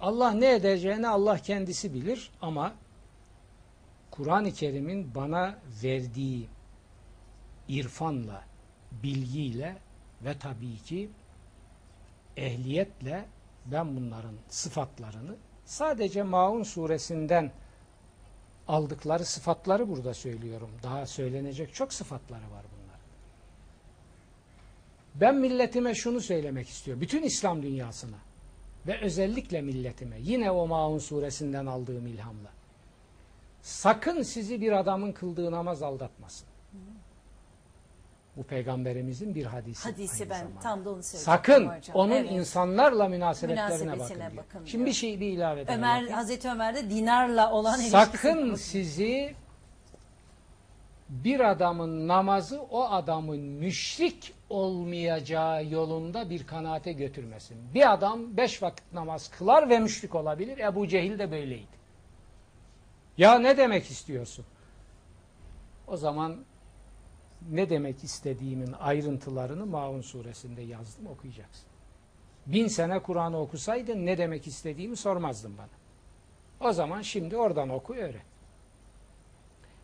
Allah 0.00 0.30
ne 0.30 0.54
edeceğini 0.54 1.08
Allah 1.08 1.38
kendisi 1.38 1.94
bilir 1.94 2.30
ama 2.42 2.74
Kur'an-ı 4.10 4.52
Kerim'in 4.52 5.14
bana 5.14 5.58
verdiği 5.82 6.48
irfanla, 7.68 8.42
bilgiyle 9.02 9.76
ve 10.24 10.38
tabii 10.38 10.76
ki 10.76 11.10
ehliyetle 12.36 13.24
ben 13.66 13.96
bunların 13.96 14.34
sıfatlarını 14.48 15.36
sadece 15.64 16.22
Maun 16.22 16.62
suresinden 16.62 17.52
aldıkları 18.68 19.24
sıfatları 19.24 19.88
burada 19.88 20.14
söylüyorum. 20.14 20.70
Daha 20.82 21.06
söylenecek 21.06 21.74
çok 21.74 21.92
sıfatları 21.92 22.42
var 22.42 22.64
bunlar. 22.76 23.00
Ben 25.14 25.34
milletime 25.36 25.94
şunu 25.94 26.20
söylemek 26.20 26.68
istiyorum. 26.68 27.00
Bütün 27.00 27.22
İslam 27.22 27.62
dünyasına 27.62 28.16
ve 28.86 29.00
özellikle 29.00 29.60
milletime 29.60 30.16
yine 30.20 30.50
o 30.50 30.66
Maun 30.66 30.98
suresinden 30.98 31.66
aldığım 31.66 32.06
ilhamla. 32.06 32.50
Sakın 33.62 34.22
sizi 34.22 34.60
bir 34.60 34.72
adamın 34.72 35.12
kıldığı 35.12 35.52
namaz 35.52 35.82
aldatmasın. 35.82 36.46
Bu 38.36 38.42
peygamberimizin 38.42 39.34
bir 39.34 39.44
hadisi. 39.46 39.88
Hadisi 39.88 40.30
ben 40.30 40.38
zamanda. 40.38 40.60
tam 40.60 40.84
da 40.84 40.90
onu 40.90 41.02
söyleyecektim 41.02 41.24
Sakın 41.34 41.66
hocam. 41.66 41.96
onun 41.96 42.10
Evet. 42.10 42.30
insanlarla 42.32 43.08
münasebetlerine 43.08 43.84
Münasebetine 43.84 44.00
bakın 44.24 44.32
diyor. 44.34 44.44
bakın 44.44 44.64
Şimdi 44.64 44.86
bir 44.86 44.92
şey 44.92 45.20
bir 45.20 45.26
ilave 45.28 45.66
daha 45.66 45.76
Ömer, 45.76 45.94
yapayım. 45.94 46.14
Hazreti 46.14 46.48
Ömer'de 46.50 46.90
dinarla 46.90 47.52
olan 47.52 47.76
Sakın 47.76 48.54
sizi 48.54 49.34
bir 51.08 51.40
adamın 51.50 52.08
namazı 52.08 52.62
o 52.62 52.84
adamın 52.84 53.38
müşrik 53.38 54.34
olmayacağı 54.50 55.64
yolunda 55.66 56.30
bir 56.30 56.46
kanaate 56.46 56.92
götürmesin. 56.92 57.56
Bir 57.74 57.92
adam 57.92 58.36
beş 58.36 58.62
vakit 58.62 58.92
namaz 58.92 59.30
kılar 59.30 59.68
ve 59.68 59.78
müşrik 59.78 60.14
olabilir. 60.14 60.58
Ebu 60.58 60.88
Cehil 60.88 61.18
de 61.18 61.30
böyleydi. 61.30 61.74
Ya 63.18 63.38
ne 63.38 63.56
demek 63.56 63.90
istiyorsun? 63.90 64.44
O 65.86 65.96
zaman 65.96 66.36
ne 67.50 67.70
demek 67.70 68.04
istediğimin 68.04 68.72
ayrıntılarını 68.72 69.66
Maun 69.66 70.00
suresinde 70.00 70.62
yazdım 70.62 71.06
okuyacaksın. 71.06 71.66
Bin 72.46 72.68
sene 72.68 72.98
Kur'an'ı 72.98 73.40
okusaydın 73.40 74.06
ne 74.06 74.18
demek 74.18 74.46
istediğimi 74.46 74.96
sormazdın 74.96 75.58
bana. 75.58 75.68
O 76.68 76.72
zaman 76.72 77.02
şimdi 77.02 77.36
oradan 77.36 77.68
oku 77.68 77.94
öğren. 77.94 78.22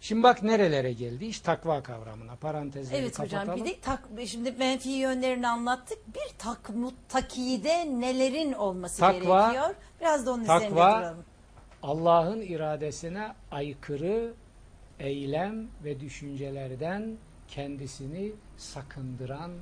Şimdi 0.00 0.22
bak 0.22 0.42
nerelere 0.42 0.92
geldi 0.92 1.24
iş 1.24 1.40
takva 1.40 1.82
kavramına 1.82 2.36
parantezleri 2.36 3.00
Evet 3.00 3.18
hocam 3.18 3.40
kapatalım. 3.40 3.66
bir 3.66 3.70
de 3.70 3.80
tak, 3.80 4.08
şimdi 4.26 4.52
menfi 4.52 4.88
yönlerini 4.88 5.48
anlattık. 5.48 5.98
Bir 6.14 6.38
tak, 6.38 6.70
takide 7.08 8.00
nelerin 8.00 8.52
olması 8.52 9.02
Takva- 9.02 9.52
gerekiyor? 9.52 9.74
Biraz 10.00 10.26
da 10.26 10.32
onun 10.32 10.42
üzerinde 10.42 10.64
takva- 10.64 10.98
duralım. 11.00 11.24
Allah'ın 11.82 12.40
iradesine 12.40 13.32
aykırı 13.50 14.32
eylem 14.98 15.68
ve 15.84 16.00
düşüncelerden 16.00 17.16
kendisini 17.50 18.32
sakındıran 18.56 19.52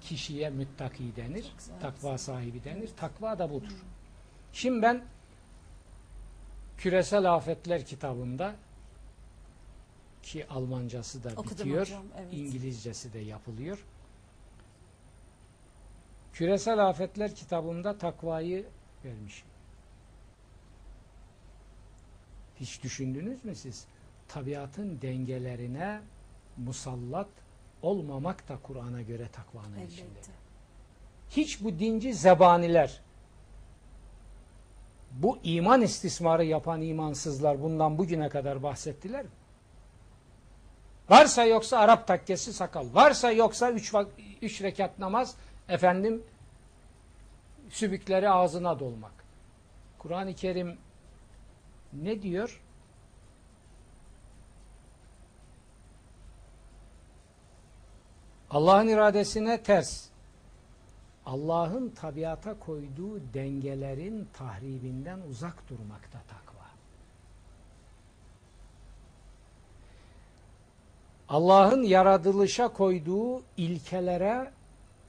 kişiye 0.00 0.50
müttaki 0.50 1.16
denir. 1.16 1.52
Takva 1.80 2.18
sahibi 2.18 2.64
denir. 2.64 2.90
Takva 2.96 3.38
da 3.38 3.50
budur. 3.50 3.72
Şimdi 4.52 4.82
ben 4.82 5.04
Küresel 6.78 7.34
Afetler 7.34 7.86
kitabında 7.86 8.54
ki 10.22 10.46
Almancası 10.48 11.24
da 11.24 11.28
Okudum 11.28 11.50
bitiyor. 11.50 11.80
hocam, 11.80 12.04
evet. 12.18 12.32
İngilizcesi 12.32 13.12
de 13.12 13.18
yapılıyor. 13.18 13.84
Küresel 16.32 16.88
Afetler 16.88 17.34
kitabında 17.34 17.98
takvayı 17.98 18.66
vermişim. 19.04 19.46
Hiç 22.60 22.82
düşündünüz 22.82 23.44
mü 23.44 23.54
siz? 23.54 23.86
Tabiatın 24.28 25.00
dengelerine 25.02 26.00
musallat 26.56 27.28
olmamak 27.82 28.48
da 28.48 28.58
Kur'an'a 28.62 29.02
göre 29.02 29.28
takvanın 29.32 29.86
içinde. 29.86 30.08
Elbette. 30.10 30.30
Hiç 31.30 31.64
bu 31.64 31.78
dinci 31.78 32.14
zebaniler 32.14 33.00
Bu 35.12 35.38
iman 35.42 35.82
istismarı 35.82 36.44
yapan 36.44 36.82
imansızlar 36.82 37.62
bundan 37.62 37.98
bugüne 37.98 38.28
kadar 38.28 38.62
bahsettiler 38.62 39.24
mi? 39.24 39.30
Varsa 41.10 41.44
yoksa 41.44 41.78
Arap 41.78 42.06
takkesi 42.06 42.52
sakal. 42.52 42.86
Varsa 42.94 43.32
yoksa 43.32 43.70
üç, 43.70 43.92
üç 44.42 44.62
rekat 44.62 44.98
namaz 44.98 45.34
efendim 45.68 46.22
sübükleri 47.70 48.30
ağzına 48.30 48.78
dolmak. 48.78 49.12
Kur'an-ı 49.98 50.34
Kerim 50.34 50.78
ne 51.92 52.22
diyor? 52.22 52.62
Allah'ın 58.52 58.88
iradesine 58.88 59.62
ters. 59.62 60.08
Allah'ın 61.26 61.88
tabiata 61.88 62.58
koyduğu 62.58 63.34
dengelerin 63.34 64.28
tahribinden 64.32 65.18
uzak 65.30 65.68
durmakta 65.68 66.18
takva. 66.28 66.66
Allah'ın 71.28 71.82
yaratılışa 71.82 72.68
koyduğu 72.68 73.42
ilkelere 73.56 74.50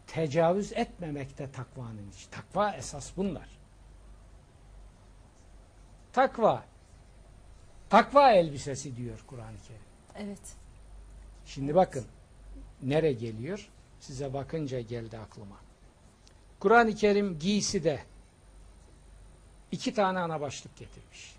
tecavüz 0.07 0.73
etmemekte 0.73 1.51
takvanın 1.51 2.09
içi. 2.09 2.29
Takva 2.29 2.71
esas 2.71 3.17
bunlar. 3.17 3.49
Takva. 6.13 6.63
Takva 7.89 8.31
elbisesi 8.31 8.95
diyor 8.95 9.23
Kur'an-ı 9.27 9.57
Kerim. 9.67 10.27
Evet. 10.27 10.55
Şimdi 11.45 11.75
bakın 11.75 12.05
nere 12.89 13.13
geliyor? 13.13 13.69
Size 13.99 14.33
bakınca 14.33 14.81
geldi 14.81 15.17
aklıma. 15.17 15.55
Kur'an-ı 16.59 16.95
Kerim 16.95 17.39
giyside 17.39 18.03
iki 19.71 19.93
tane 19.93 20.19
ana 20.19 20.41
başlık 20.41 20.77
getirmiş. 20.77 21.35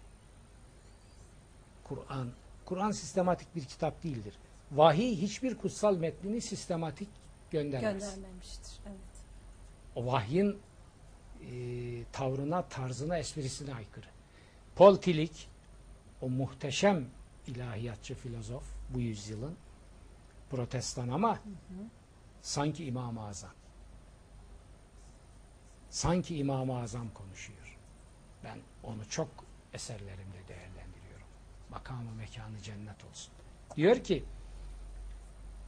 Kur'an, 1.84 2.30
Kur'an 2.64 2.90
sistematik 2.90 3.56
bir 3.56 3.64
kitap 3.64 4.02
değildir. 4.02 4.34
Vahiy 4.72 5.16
hiçbir 5.16 5.54
kutsal 5.58 5.96
metnini 5.96 6.40
sistematik 6.40 7.08
göndermez. 7.50 8.14
Göndermemiştir. 8.14 8.72
Evet. 8.86 8.98
O 9.94 10.06
vahyin 10.06 10.58
e, 11.40 11.54
tavrına, 12.12 12.62
tarzına, 12.68 13.18
esprisine 13.18 13.74
aykırı. 13.74 14.06
Paul 14.76 14.96
Tillich, 14.96 15.46
o 16.20 16.28
muhteşem 16.28 17.06
ilahiyatçı 17.46 18.14
filozof 18.14 18.64
bu 18.94 19.00
yüzyılın 19.00 19.56
protestan 20.56 21.08
ama 21.08 21.38
sanki 22.42 22.84
İmam-ı 22.84 23.26
Azam. 23.26 23.50
Sanki 25.90 26.36
İmam-ı 26.36 26.80
Azam 26.80 27.10
konuşuyor. 27.14 27.78
Ben 28.44 28.58
onu 28.82 29.08
çok 29.08 29.28
eserlerimde 29.72 30.48
değerlendiriyorum. 30.48 31.26
Makamı 31.70 32.12
mekanı 32.12 32.58
cennet 32.62 33.04
olsun. 33.04 33.32
Diyor 33.76 34.04
ki 34.04 34.24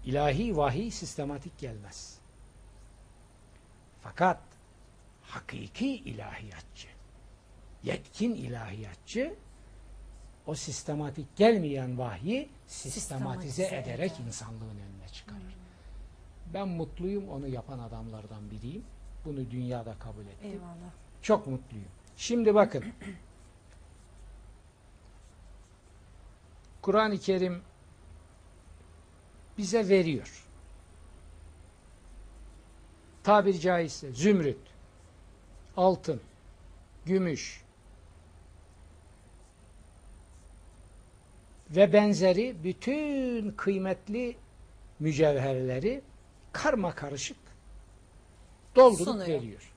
ilahi 0.05 0.57
vahiy 0.57 0.91
sistematik 0.91 1.59
gelmez. 1.59 2.19
Fakat 4.03 4.41
hakiki 5.23 5.89
ilahiyatçı, 5.89 6.89
yetkin 7.83 8.35
ilahiyatçı 8.35 9.35
o 10.47 10.55
sistematik 10.55 11.37
gelmeyen 11.37 11.99
vahyi 11.99 12.49
sistematize, 12.67 13.51
Sistematize 13.51 13.67
ederek 13.93 14.13
eder. 14.13 14.27
insanlığın 14.27 14.69
önüne 14.71 15.09
çıkarır. 15.13 15.57
Ben 16.55 16.69
mutluyum 16.69 17.29
onu 17.29 17.49
yapan 17.49 17.79
adamlardan 17.79 18.51
biriyim. 18.51 18.85
Bunu 19.25 19.51
dünyada 19.51 19.95
kabul 19.99 20.27
ettim. 20.27 20.51
Eyvallah. 20.53 20.91
Çok 21.23 21.47
mutluyum. 21.47 21.89
Şimdi 22.17 22.55
bakın. 22.55 22.85
Kur'an-ı 26.83 27.19
Kerim 27.19 27.63
bize 29.59 29.89
veriyor. 29.89 30.47
Tabiri 33.25 33.61
caizse 33.61 34.13
zümrüt, 34.13 34.59
altın, 35.77 36.21
gümüş 37.07 37.65
ve 41.71 41.93
benzeri 41.93 42.65
bütün 42.65 43.51
kıymetli 43.51 44.37
mücevherleri 44.99 46.03
karma 46.53 46.95
karışık 46.95 47.37
doldurup 48.77 49.09
Sunuyor. 49.09 49.29
veriyor. 49.29 49.73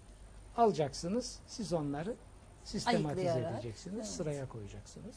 Alacaksınız, 0.57 1.39
siz 1.47 1.73
onları 1.73 2.15
sistematize 2.63 3.31
Ayıklayarak, 3.31 3.53
edeceksiniz, 3.53 3.95
evet. 3.95 4.07
sıraya 4.07 4.49
koyacaksınız. 4.49 5.15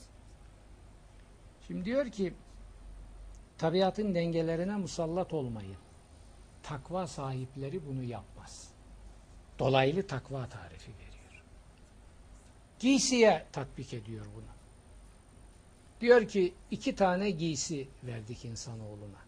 Şimdi 1.66 1.84
diyor 1.84 2.10
ki 2.10 2.34
tabiatın 3.58 4.14
dengelerine 4.14 4.76
musallat 4.76 5.32
olmayın. 5.32 5.76
Takva 6.62 7.06
sahipleri 7.06 7.86
bunu 7.86 8.02
yapmaz. 8.02 8.68
Dolaylı 9.58 10.06
takva 10.06 10.48
tarifi 10.48 10.90
veriyor. 10.90 11.42
Giysiye 12.78 13.46
tatbik 13.52 13.94
ediyor 13.94 14.26
bunu. 14.34 14.61
Diyor 16.02 16.28
ki 16.28 16.54
iki 16.70 16.94
tane 16.96 17.30
giysi 17.30 17.88
verdik 18.02 18.44
insanoğluna. 18.44 19.22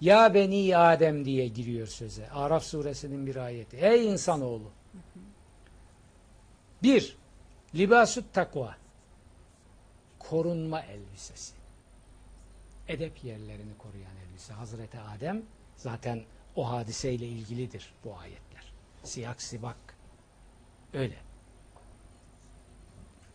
Ya 0.00 0.34
beni 0.34 0.76
Adem 0.76 1.24
diye 1.24 1.48
giriyor 1.48 1.86
söze. 1.86 2.30
Araf 2.30 2.64
suresinin 2.64 3.26
bir 3.26 3.36
ayeti. 3.36 3.76
Ey 3.76 4.08
insanoğlu. 4.08 4.70
Bir, 6.82 7.16
libasut 7.74 8.32
takva. 8.32 8.76
Korunma 10.18 10.80
elbisesi. 10.80 11.54
Edep 12.88 13.24
yerlerini 13.24 13.78
koruyan 13.78 14.16
elbise. 14.28 14.52
Hazreti 14.52 14.98
Adem 15.00 15.42
zaten 15.76 16.22
o 16.56 16.70
hadiseyle 16.70 17.26
ilgilidir 17.26 17.92
bu 18.04 18.18
ayetler. 18.18 18.72
Siyak 19.02 19.42
sibak. 19.42 19.96
Öyle 20.92 21.33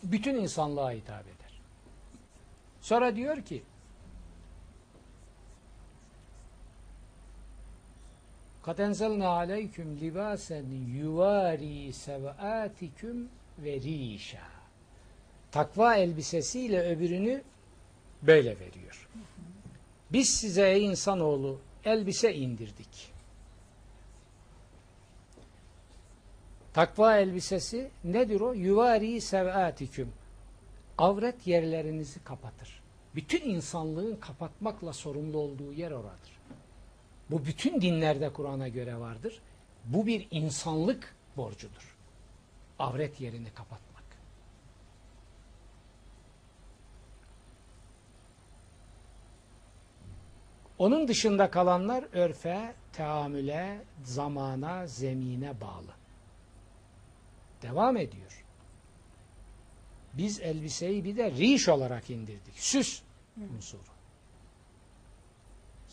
bütün 0.04 0.36
insanlığa 0.36 0.92
hitap 0.92 1.22
eder. 1.28 1.62
Sonra 2.82 3.16
diyor 3.16 3.42
ki 3.42 3.64
Katenzelne 8.64 9.28
aleyküm 9.28 10.00
libasen 10.00 10.66
yuvari 10.96 11.94
sevatiküm 11.94 13.30
ve 13.60 13.82
rişa. 13.82 14.48
Takva 15.52 15.96
elbisesiyle 15.96 16.82
öbürünü 16.82 17.44
böyle 18.22 18.60
veriyor. 18.60 19.10
Biz 20.12 20.30
size 20.30 20.70
ey 20.70 20.86
insanoğlu 20.86 21.60
elbise 21.86 22.36
indirdik. 22.36 23.09
Takva 26.80 27.18
elbisesi 27.18 27.92
nedir 28.04 28.42
o? 28.42 28.54
Yuvari 28.54 29.22
sevâtiküm. 29.22 30.14
Avret 30.98 31.48
yerlerinizi 31.48 32.24
kapatır. 32.24 32.82
Bütün 33.16 33.50
insanlığın 33.50 34.16
kapatmakla 34.16 34.94
sorumlu 34.94 35.38
olduğu 35.38 35.74
yer 35.74 35.92
oradır. 35.92 36.40
Bu 37.32 37.46
bütün 37.46 37.82
dinlerde 37.82 38.34
Kur'an'a 38.34 38.68
göre 38.68 39.00
vardır. 39.00 39.42
Bu 39.86 40.08
bir 40.08 40.28
insanlık 40.32 41.16
borcudur. 41.38 41.96
Avret 42.80 43.22
yerini 43.22 43.54
kapatmak. 43.54 44.04
Onun 50.78 51.08
dışında 51.08 51.52
kalanlar 51.52 52.06
örfe, 52.14 52.74
teamüle, 52.94 53.82
zamana, 54.04 54.88
zemine 54.88 55.62
bağlı. 55.62 55.99
Devam 57.62 57.98
ediyor. 57.98 58.46
Biz 60.14 60.40
elbiseyi 60.40 61.04
bir 61.04 61.18
de 61.18 61.32
riş 61.32 61.70
olarak 61.70 62.10
indirdik. 62.10 62.54
Süs 62.56 63.02
unsuru. 63.58 63.82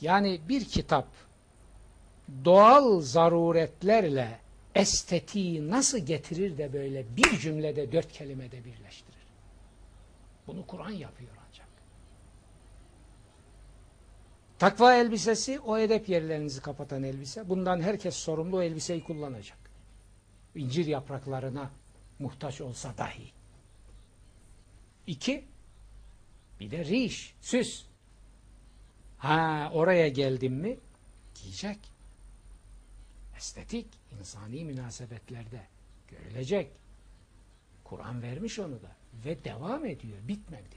Yani 0.00 0.40
bir 0.48 0.64
kitap 0.64 1.08
doğal 2.44 3.00
zaruretlerle 3.00 4.38
estetiği 4.74 5.70
nasıl 5.70 5.98
getirir 5.98 6.58
de 6.58 6.72
böyle 6.72 7.16
bir 7.16 7.38
cümlede 7.38 7.92
dört 7.92 8.12
kelimede 8.12 8.64
birleştirir? 8.64 9.26
Bunu 10.46 10.66
Kur'an 10.66 10.90
yapıyor 10.90 11.30
ancak. 11.48 11.66
Takva 14.58 14.94
elbisesi 14.94 15.60
o 15.60 15.78
edep 15.78 16.08
yerlerinizi 16.08 16.60
kapatan 16.60 17.02
elbise. 17.02 17.48
Bundan 17.48 17.80
herkes 17.80 18.16
sorumlu 18.16 18.56
o 18.56 18.62
elbiseyi 18.62 19.04
kullanacak. 19.04 19.65
İncir 20.56 20.86
yapraklarına 20.86 21.70
muhtaç 22.18 22.60
olsa 22.60 22.98
dahi. 22.98 23.32
İki, 25.06 25.44
bir 26.60 26.70
de 26.70 26.84
riş, 26.84 27.34
süs. 27.40 27.84
Ha 29.18 29.70
oraya 29.74 30.08
geldim 30.08 30.54
mi 30.54 30.78
giyecek. 31.34 31.78
Estetik, 33.36 33.86
insani 34.18 34.64
münasebetlerde 34.64 35.60
görülecek. 36.08 36.70
Kur'an 37.84 38.22
vermiş 38.22 38.58
onu 38.58 38.82
da. 38.82 38.96
Ve 39.24 39.44
devam 39.44 39.86
ediyor. 39.86 40.18
Bitmedi. 40.28 40.76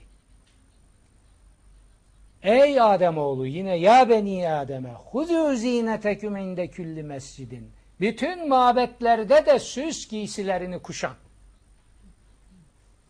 Ey 2.43 2.81
Ademoğlu 2.81 3.47
yine 3.47 3.75
ya 3.75 4.09
beni 4.09 4.49
Adem'e 4.49 4.93
hudû 5.11 5.55
zîneteküm 5.55 6.37
inde 6.37 6.67
külli 6.67 7.03
mescidin. 7.03 7.71
Bütün 7.99 8.49
mabetlerde 8.49 9.45
de 9.45 9.59
süs 9.59 10.07
giysilerini 10.07 10.79
kuşan. 10.81 11.13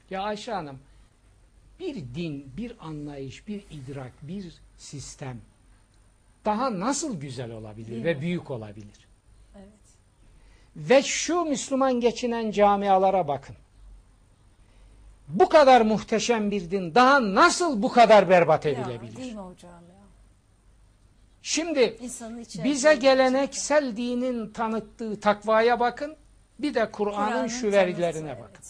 Ya 0.10 0.22
Ayşe 0.22 0.52
Hanım 0.52 0.80
bir 1.80 1.96
din, 1.96 2.52
bir 2.58 2.74
anlayış, 2.80 3.48
bir 3.48 3.64
idrak, 3.72 4.12
bir 4.22 4.54
sistem 4.78 5.38
daha 6.46 6.80
nasıl 6.80 7.20
güzel 7.20 7.52
olabilir 7.52 7.92
Değil 7.92 8.04
ve 8.04 8.14
mi? 8.14 8.22
büyük 8.22 8.52
olabilir? 8.52 9.08
Evet. 9.56 9.68
Ve 10.76 11.04
şu 11.04 11.42
Müslüman 11.42 12.00
geçinen 12.00 12.52
camialara 12.52 13.28
bakın. 13.28 13.56
Bu 15.28 15.50
kadar 15.50 15.82
muhteşem 15.82 16.52
bir 16.52 16.72
din 16.72 16.96
daha 16.96 17.36
nasıl 17.36 17.82
bu 17.84 17.92
kadar 17.92 18.30
berbat 18.30 18.66
Ya, 18.66 18.72
edilebilir? 18.72 19.18
değil 19.18 19.34
mi 19.34 19.42
hocam? 19.42 19.72
Şimdi 21.50 21.98
bize 22.64 22.96
geleneksel 22.96 23.98
dinin 23.98 24.54
tanıttığı 24.54 25.20
takvaya 25.20 25.80
bakın. 25.80 26.16
Bir 26.60 26.74
de 26.74 26.92
Kur'an'ın 26.92 27.48
şu 27.48 27.72
verilerine 27.72 28.40
bakın. 28.40 28.64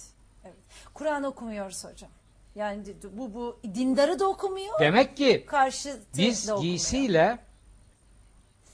Evet. 0.44 0.46
evet. 0.46 0.56
Kur'an 0.94 1.24
okumuyoruz 1.24 1.86
hocam. 1.86 2.10
Yani 2.56 2.84
bu 3.14 3.34
bu 3.34 3.60
dindarı 3.64 4.20
da 4.20 4.30
okumuyor. 4.30 4.80
Demek 4.80 5.18
ki 5.18 5.46
Karşı 5.48 6.00
biz 6.18 6.52
giysiyle 6.62 7.40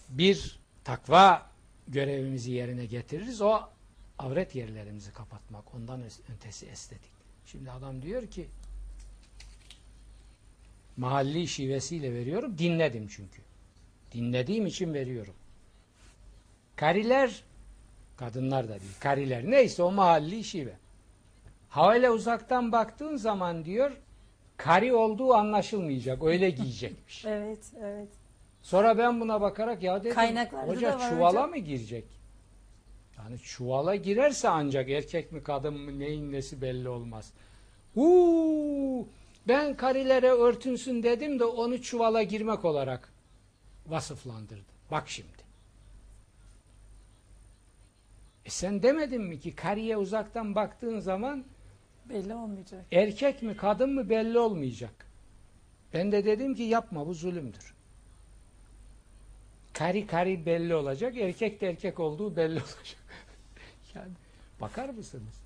bir 0.10 0.60
takva 0.84 1.50
görevimizi 1.88 2.52
yerine 2.52 2.86
getiririz. 2.86 3.42
O 3.42 3.60
avret 4.20 4.56
yerlerimizi 4.56 5.14
kapatmak. 5.14 5.76
Ondan 5.76 6.02
ötesi 6.36 6.66
estetik. 6.66 7.12
Şimdi 7.46 7.72
adam 7.72 8.02
diyor 8.02 8.28
ki 8.28 8.48
mahalli 10.98 11.48
şivesiyle 11.48 12.14
veriyorum. 12.14 12.58
Dinledim 12.58 13.08
çünkü. 13.08 13.46
Dinlediğim 14.16 14.66
için 14.66 14.94
veriyorum. 14.94 15.34
Kariler 16.76 17.44
kadınlar 18.18 18.66
da 18.70 18.80
değil. 18.80 18.94
Kariler 19.00 19.52
neyse 19.52 19.84
o 19.84 19.92
mahalli 19.92 20.44
şive. 20.44 20.74
Havale 21.70 22.10
uzaktan 22.10 22.72
baktığın 22.72 23.16
zaman 23.18 23.66
diyor 23.66 23.92
kari 24.58 24.94
olduğu 24.94 25.34
anlaşılmayacak. 25.34 26.24
Öyle 26.24 26.50
giyecekmiş. 26.50 27.26
Evet, 27.36 27.60
evet. 27.82 28.10
Sonra 28.62 28.98
ben 28.98 29.22
buna 29.22 29.42
bakarak 29.42 29.84
ya 29.84 30.00
dedim 30.04 30.16
Kaynaklarda 30.16 30.68
hoca 30.72 31.00
var 31.00 31.10
çuvala 31.10 31.30
hocam. 31.30 31.50
mı 31.50 31.58
girecek? 31.58 32.06
Yani 33.18 33.40
çuvala 33.40 33.96
girerse 33.96 34.50
ancak 34.50 34.90
erkek 34.90 35.32
mi 35.32 35.44
kadın 35.44 35.74
mı 35.74 36.00
neyin 36.00 36.32
nesi 36.32 36.62
belli 36.62 36.90
olmaz. 36.90 37.32
Uuu 37.96 39.08
ben 39.48 39.78
karilere 39.78 40.30
örtünsün 40.32 41.04
dedim 41.04 41.40
de 41.40 41.46
onu 41.46 41.82
çuvala 41.82 42.24
girmek 42.24 42.66
olarak 42.66 43.15
vasıflandırdı. 43.88 44.72
Bak 44.92 45.10
şimdi. 45.10 45.46
E 48.46 48.50
sen 48.50 48.84
demedin 48.84 49.22
mi 49.22 49.40
ki 49.40 49.56
kariye 49.56 49.98
uzaktan 49.98 50.56
baktığın 50.56 51.00
zaman 51.00 51.46
Belli 52.10 52.36
olmayacak. 52.36 52.86
erkek 52.92 53.42
mi 53.42 53.58
kadın 53.58 53.94
mı 53.94 54.10
belli 54.10 54.40
olmayacak. 54.40 55.08
Ben 55.94 56.12
de 56.12 56.26
dedim 56.26 56.56
ki 56.56 56.64
yapma 56.64 57.08
bu 57.08 57.14
zulümdür. 57.14 57.76
Kari 59.74 60.08
kari 60.08 60.46
belli 60.46 60.76
olacak, 60.76 61.18
erkek 61.18 61.62
de 61.62 61.70
erkek 61.70 62.00
olduğu 62.00 62.36
belli 62.36 62.54
olacak. 62.60 62.96
yani 63.96 64.12
bakar 64.62 64.90
mısınız? 64.90 65.42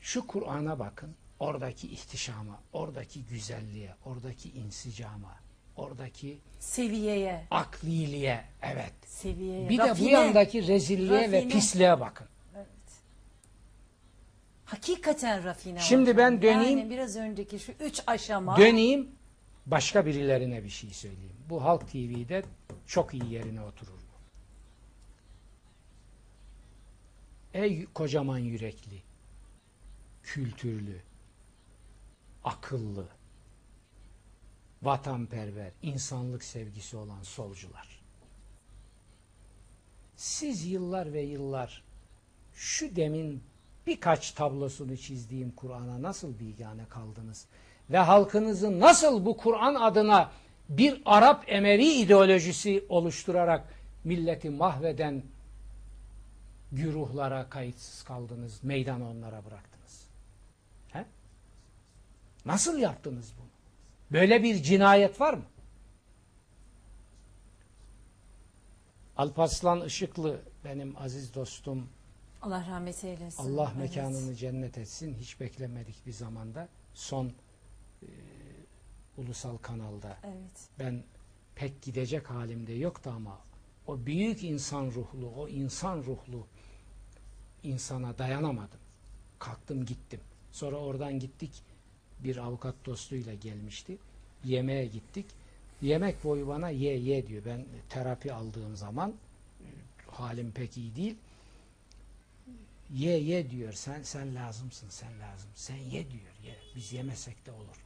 Şu 0.00 0.26
Kur'an'a 0.26 0.78
bakın, 0.78 1.14
oradaki 1.38 1.88
ihtişama, 1.88 2.60
oradaki 2.72 3.24
güzelliğe, 3.24 3.94
oradaki 4.04 4.50
insicama, 4.50 5.36
oradaki 5.76 6.38
Seviyeye, 6.58 7.46
akliliğe, 7.50 8.44
evet. 8.62 8.92
seviyeye. 9.06 9.68
Bir 9.68 9.78
de 9.78 9.82
bu 9.82 9.86
rafine. 9.88 10.10
yandaki 10.10 10.66
rezilliğe 10.66 11.32
ve 11.32 11.36
Rafine. 11.38 11.52
pisliğe 11.52 12.00
bakın. 12.00 12.26
Evet. 12.56 12.66
Hakikaten 14.64 15.44
rafine 15.44 15.78
Şimdi 15.80 16.02
hocam. 16.10 16.16
ben 16.18 16.42
döneyim. 16.42 16.78
Yani 16.78 16.90
biraz 16.90 17.16
önceki 17.16 17.58
şu 17.58 17.72
üç 17.80 18.02
aşama. 18.06 18.56
Döneyim 18.56 19.08
başka 19.66 20.06
birilerine 20.06 20.64
bir 20.64 20.68
şey 20.68 20.90
söyleyeyim. 20.90 21.36
Bu 21.48 21.64
Halk 21.64 21.88
TV'de 21.88 22.42
çok 22.86 23.14
iyi 23.14 23.32
yerine 23.32 23.62
oturur. 23.62 23.94
Ey 27.54 27.86
kocaman 27.94 28.38
yürekli, 28.38 29.02
kültürlü, 30.22 31.00
akıllı, 32.44 33.08
vatanperver, 34.84 35.70
insanlık 35.82 36.44
sevgisi 36.44 36.96
olan 36.96 37.22
solcular. 37.22 38.00
Siz 40.16 40.66
yıllar 40.66 41.12
ve 41.12 41.22
yıllar 41.22 41.82
şu 42.54 42.96
demin 42.96 43.42
birkaç 43.86 44.30
tablosunu 44.30 44.96
çizdiğim 44.96 45.50
Kur'an'a 45.50 46.02
nasıl 46.02 46.38
bigane 46.38 46.84
kaldınız? 46.88 47.46
Ve 47.90 47.98
halkınızı 47.98 48.80
nasıl 48.80 49.26
bu 49.26 49.36
Kur'an 49.36 49.74
adına 49.74 50.30
bir 50.68 51.02
Arap 51.04 51.44
Emeri 51.46 51.92
ideolojisi 51.92 52.84
oluşturarak 52.88 53.74
milleti 54.04 54.50
mahveden 54.50 55.22
güruhlara 56.72 57.50
kayıtsız 57.50 58.02
kaldınız, 58.02 58.64
meydanı 58.64 59.10
onlara 59.10 59.44
bıraktınız? 59.44 60.06
He? 60.88 61.04
Nasıl 62.46 62.78
yaptınız 62.78 63.32
bunu? 63.38 63.53
Böyle 64.12 64.42
bir 64.42 64.62
cinayet 64.62 65.20
var 65.20 65.34
mı? 65.34 65.44
Alparslan 69.16 69.84
Işıklı 69.86 70.40
benim 70.64 70.96
aziz 70.96 71.34
dostum 71.34 71.88
Allah 72.42 72.66
rahmet 72.70 73.04
eylesin. 73.04 73.42
Allah 73.42 73.72
Evet. 73.78 73.90
mekanını 73.96 74.34
cennet 74.34 74.78
etsin. 74.78 75.14
Hiç 75.20 75.40
beklemedik 75.40 76.06
bir 76.06 76.12
zamanda. 76.12 76.68
Son 76.94 77.32
e, 78.02 78.08
ulusal 79.18 79.56
kanalda. 79.56 80.16
Evet. 80.24 80.68
Ben 80.78 81.02
pek 81.54 81.82
gidecek 81.82 82.30
halimde 82.30 82.72
yoktu 82.72 83.12
ama 83.16 83.38
o 83.86 84.06
büyük 84.06 84.44
insan 84.44 84.86
ruhlu, 84.86 85.26
o 85.36 85.48
insan 85.48 85.96
ruhlu 85.98 86.46
insana 87.62 88.18
dayanamadım. 88.18 88.80
Kalktım 89.38 89.84
gittim. 89.86 90.20
Sonra 90.52 90.76
oradan 90.76 91.18
gittik. 91.18 91.62
Bir 92.24 92.36
avukat 92.36 92.74
dostuyla 92.86 93.34
gelmişti. 93.34 93.98
Yemeğe 94.44 94.86
gittik. 94.86 95.26
Yemek 95.82 96.24
boyu 96.24 96.48
bana 96.48 96.70
ye 96.70 96.98
ye 96.98 97.26
diyor. 97.26 97.42
Ben 97.46 97.64
terapi 97.88 98.32
aldığım 98.32 98.76
zaman 98.76 99.14
halim 100.06 100.50
pek 100.52 100.76
iyi 100.76 100.96
değil 100.96 101.16
ye 102.94 103.18
ye 103.18 103.50
diyor. 103.50 103.72
Sen 103.72 104.02
sen 104.02 104.34
lazımsın, 104.34 104.88
sen 104.88 105.20
lazım. 105.20 105.50
Sen 105.54 105.76
ye 105.76 106.10
diyor. 106.10 106.32
Ye. 106.44 106.56
Biz 106.76 106.92
yemesek 106.92 107.46
de 107.46 107.52
olur. 107.52 107.84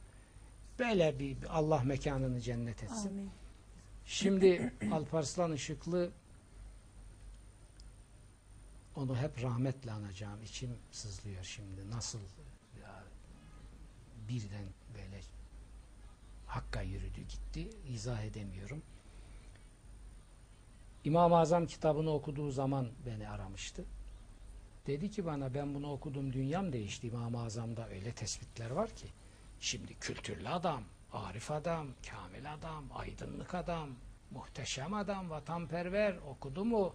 Böyle 0.79 1.19
bir 1.19 1.37
Allah 1.49 1.83
mekanını 1.83 2.41
cennet 2.41 2.83
etsin. 2.83 3.09
Amin. 3.09 3.29
Şimdi 4.05 4.73
Alparslan 4.91 5.53
Işıklı 5.53 6.11
onu 8.95 9.17
hep 9.17 9.43
rahmetle 9.43 9.91
anacağım. 9.91 10.43
İçim 10.43 10.69
sızlıyor 10.91 11.43
şimdi. 11.43 11.91
Nasıl 11.91 12.19
birden 14.29 14.65
böyle 14.93 15.21
Hakk'a 16.47 16.81
yürüdü 16.81 17.21
gitti. 17.21 17.69
İzah 17.87 18.21
edemiyorum. 18.21 18.81
İmam-ı 21.03 21.37
Azam 21.37 21.65
kitabını 21.65 22.09
okuduğu 22.09 22.51
zaman 22.51 22.87
beni 23.05 23.29
aramıştı. 23.29 23.85
Dedi 24.87 25.11
ki 25.11 25.25
bana 25.25 25.53
ben 25.53 25.73
bunu 25.75 25.91
okudum 25.91 26.33
dünyam 26.33 26.73
değişti. 26.73 27.07
İmam-ı 27.07 27.43
Azam'da 27.43 27.89
öyle 27.89 28.11
tespitler 28.11 28.69
var 28.69 28.89
ki. 28.89 29.07
Şimdi 29.59 29.93
kültürlü 29.93 30.49
adam, 30.49 30.83
arif 31.13 31.51
adam, 31.51 31.87
kamil 32.09 32.53
adam, 32.53 32.83
aydınlık 32.95 33.55
adam, 33.55 33.89
muhteşem 34.31 34.93
adam, 34.93 35.29
vatanperver 35.29 36.15
okudu 36.29 36.65
mu 36.65 36.93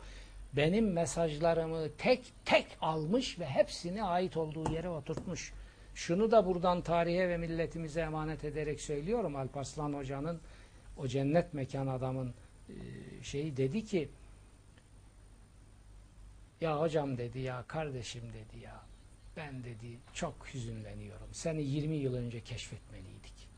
benim 0.53 0.93
mesajlarımı 0.93 1.89
tek 1.99 2.33
tek 2.45 2.67
almış 2.81 3.39
ve 3.39 3.47
hepsini 3.47 4.05
ait 4.05 4.37
olduğu 4.37 4.73
yere 4.73 4.89
oturtmuş. 4.89 5.53
Şunu 5.95 6.31
da 6.31 6.47
buradan 6.47 6.83
tarihe 6.83 7.29
ve 7.29 7.37
milletimize 7.37 8.01
emanet 8.01 8.45
ederek 8.45 8.81
söylüyorum. 8.81 9.37
Alparslan 9.37 9.93
Hoca'nın 9.93 10.41
o 10.97 11.07
cennet 11.07 11.55
mekan 11.55 11.87
adamın 11.87 12.35
e, 12.69 12.75
şeyi 13.23 13.57
dedi 13.57 13.85
ki 13.85 14.09
ya 16.61 16.81
hocam 16.81 17.19
dedi 17.19 17.39
ya 17.39 17.65
kardeşim 17.69 18.23
dedi 18.23 18.65
ya 18.65 18.83
ben 19.37 19.65
dedi 19.65 19.99
çok 20.15 20.35
hüzünleniyorum. 20.55 21.29
Seni 21.33 21.63
20 21.63 21.97
yıl 21.97 22.15
önce 22.15 22.41
keşfetmeliydik. 22.41 23.49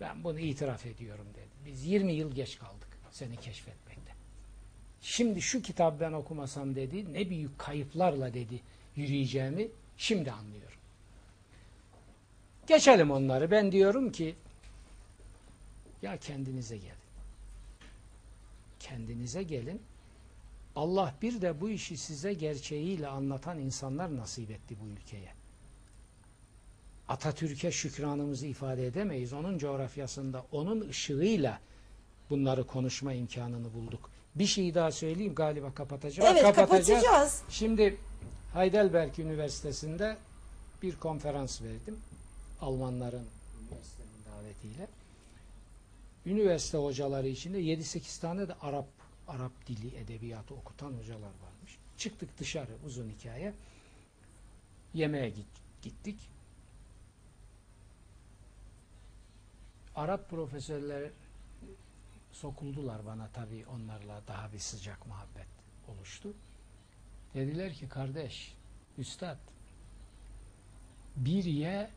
Ben 0.00 0.24
bunu 0.24 0.38
itiraf 0.38 0.86
ediyorum 0.86 1.26
dedi. 1.34 1.66
Biz 1.66 1.86
20 1.86 2.12
yıl 2.12 2.34
geç 2.34 2.58
kaldık 2.58 2.88
seni 3.10 3.36
keşfetmekte. 3.36 4.12
Şimdi 5.00 5.42
şu 5.42 5.62
kitabı 5.62 6.00
ben 6.00 6.12
okumasam 6.12 6.74
dedi 6.74 7.12
ne 7.12 7.30
büyük 7.30 7.58
kayıplarla 7.58 8.34
dedi 8.34 8.60
yürüyeceğimi 8.96 9.68
şimdi 9.96 10.32
anlıyorum. 10.32 10.77
Geçelim 12.68 13.10
onları. 13.10 13.50
Ben 13.50 13.72
diyorum 13.72 14.12
ki 14.12 14.34
ya 16.02 16.16
kendinize 16.16 16.76
gelin. 16.76 16.92
Kendinize 18.80 19.42
gelin. 19.42 19.82
Allah 20.76 21.14
bir 21.22 21.40
de 21.40 21.60
bu 21.60 21.70
işi 21.70 21.96
size 21.96 22.32
gerçeğiyle 22.32 23.08
anlatan 23.08 23.58
insanlar 23.58 24.16
nasip 24.16 24.50
etti 24.50 24.76
bu 24.82 24.88
ülkeye. 24.88 25.32
Atatürk'e 27.08 27.70
şükranımızı 27.70 28.46
ifade 28.46 28.86
edemeyiz. 28.86 29.32
Onun 29.32 29.58
coğrafyasında, 29.58 30.44
onun 30.52 30.88
ışığıyla 30.88 31.60
bunları 32.30 32.66
konuşma 32.66 33.12
imkanını 33.12 33.74
bulduk. 33.74 34.10
Bir 34.34 34.46
şey 34.46 34.74
daha 34.74 34.92
söyleyeyim 34.92 35.34
galiba 35.34 35.74
kapatacağız. 35.74 36.28
Evet 36.32 36.42
Kapatacağız. 36.42 37.02
kapatacağız. 37.02 37.42
Şimdi 37.48 37.96
Heidelberg 38.54 39.18
Üniversitesi'nde 39.18 40.16
bir 40.82 40.96
konferans 40.96 41.62
verdim. 41.62 41.98
Almanların 42.60 43.26
üniversitenin 43.62 44.24
davetiyle. 44.32 44.88
Üniversite 46.26 46.78
hocaları 46.78 47.28
içinde 47.28 47.60
7-8 47.60 48.20
tane 48.20 48.48
de 48.48 48.54
Arap 48.54 48.86
Arap 49.28 49.52
dili 49.66 49.96
edebiyatı 49.96 50.54
okutan 50.54 50.92
hocalar 50.92 51.20
varmış. 51.22 51.78
Çıktık 51.96 52.38
dışarı 52.38 52.70
uzun 52.86 53.08
hikaye. 53.10 53.54
Yemeğe 54.94 55.28
git- 55.30 55.82
gittik. 55.82 56.16
Arap 59.96 60.30
profesörler 60.30 61.10
sokuldular 62.32 63.06
bana 63.06 63.28
tabii 63.34 63.64
onlarla 63.66 64.22
daha 64.28 64.52
bir 64.52 64.58
sıcak 64.58 65.06
muhabbet 65.06 65.46
oluştu. 65.88 66.32
Dediler 67.34 67.72
ki 67.74 67.88
kardeş, 67.88 68.54
üstad 68.98 69.36
bir 71.16 71.44
ye 71.44 71.90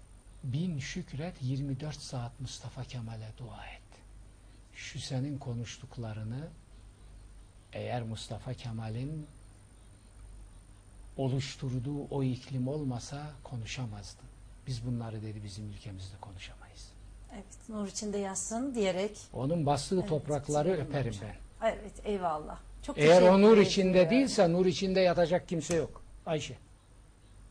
bin 0.43 0.79
şükret 0.79 1.35
24 1.41 1.95
saat 1.95 2.39
Mustafa 2.39 2.83
Kemal'e 2.83 3.31
dua 3.37 3.65
et. 3.65 3.81
Şu 4.73 4.99
senin 4.99 5.37
konuştuklarını 5.37 6.47
eğer 7.73 8.03
Mustafa 8.03 8.53
Kemal'in 8.53 9.27
oluşturduğu 11.17 12.07
o 12.09 12.23
iklim 12.23 12.67
olmasa 12.67 13.21
konuşamazdı. 13.43 14.21
Biz 14.67 14.85
bunları 14.85 15.21
dedi 15.21 15.43
bizim 15.43 15.69
ülkemizde 15.69 16.17
konuşamayız. 16.21 16.91
Evet 17.33 17.69
nur 17.69 17.87
içinde 17.87 18.17
yatsın 18.17 18.75
diyerek. 18.75 19.17
Onun 19.33 19.65
bastığı 19.65 19.99
Evet, 19.99 20.09
toprakları 20.09 20.71
öperim 20.71 21.13
Hocam. 21.13 21.29
ben. 21.61 21.67
Evet 21.69 21.93
eyvallah. 22.03 22.59
Çok 22.83 22.97
Eğer 22.97 23.21
o 23.21 23.41
nur 23.41 23.57
içinde 23.57 24.09
değilse 24.09 24.51
nur 24.51 24.65
içinde 24.65 24.99
yatacak 24.99 25.49
kimse 25.49 25.75
yok. 25.75 26.03
Ayşe. 26.25 26.57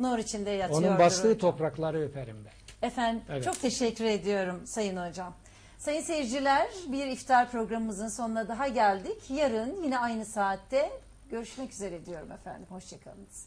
Nur 0.01 0.19
içinde 0.19 0.51
yatıyor. 0.51 0.83
Onun 0.83 0.99
bastığı 0.99 1.39
toprakları 1.39 2.01
öperim 2.01 2.37
ben. 2.45 2.53
Efendim 2.83 3.23
Evet. 3.29 3.45
çok 3.45 3.61
teşekkür 3.61 4.05
ediyorum 4.05 4.67
Sayın 4.67 4.97
Hocam. 4.97 5.35
Sayın 5.79 6.03
seyirciler 6.03 6.69
bir 6.89 7.07
iftar 7.07 7.51
programımızın 7.51 8.09
sonuna 8.09 8.49
daha 8.49 8.69
geldik. 8.69 9.31
Yarın 9.31 9.83
yine 9.83 9.99
aynı 9.99 10.25
saatte 10.27 10.91
görüşmek 11.31 11.73
üzere 11.73 12.07
diyorum 12.07 12.33
efendim. 12.33 12.67
Hoşçakalınız. 12.71 13.47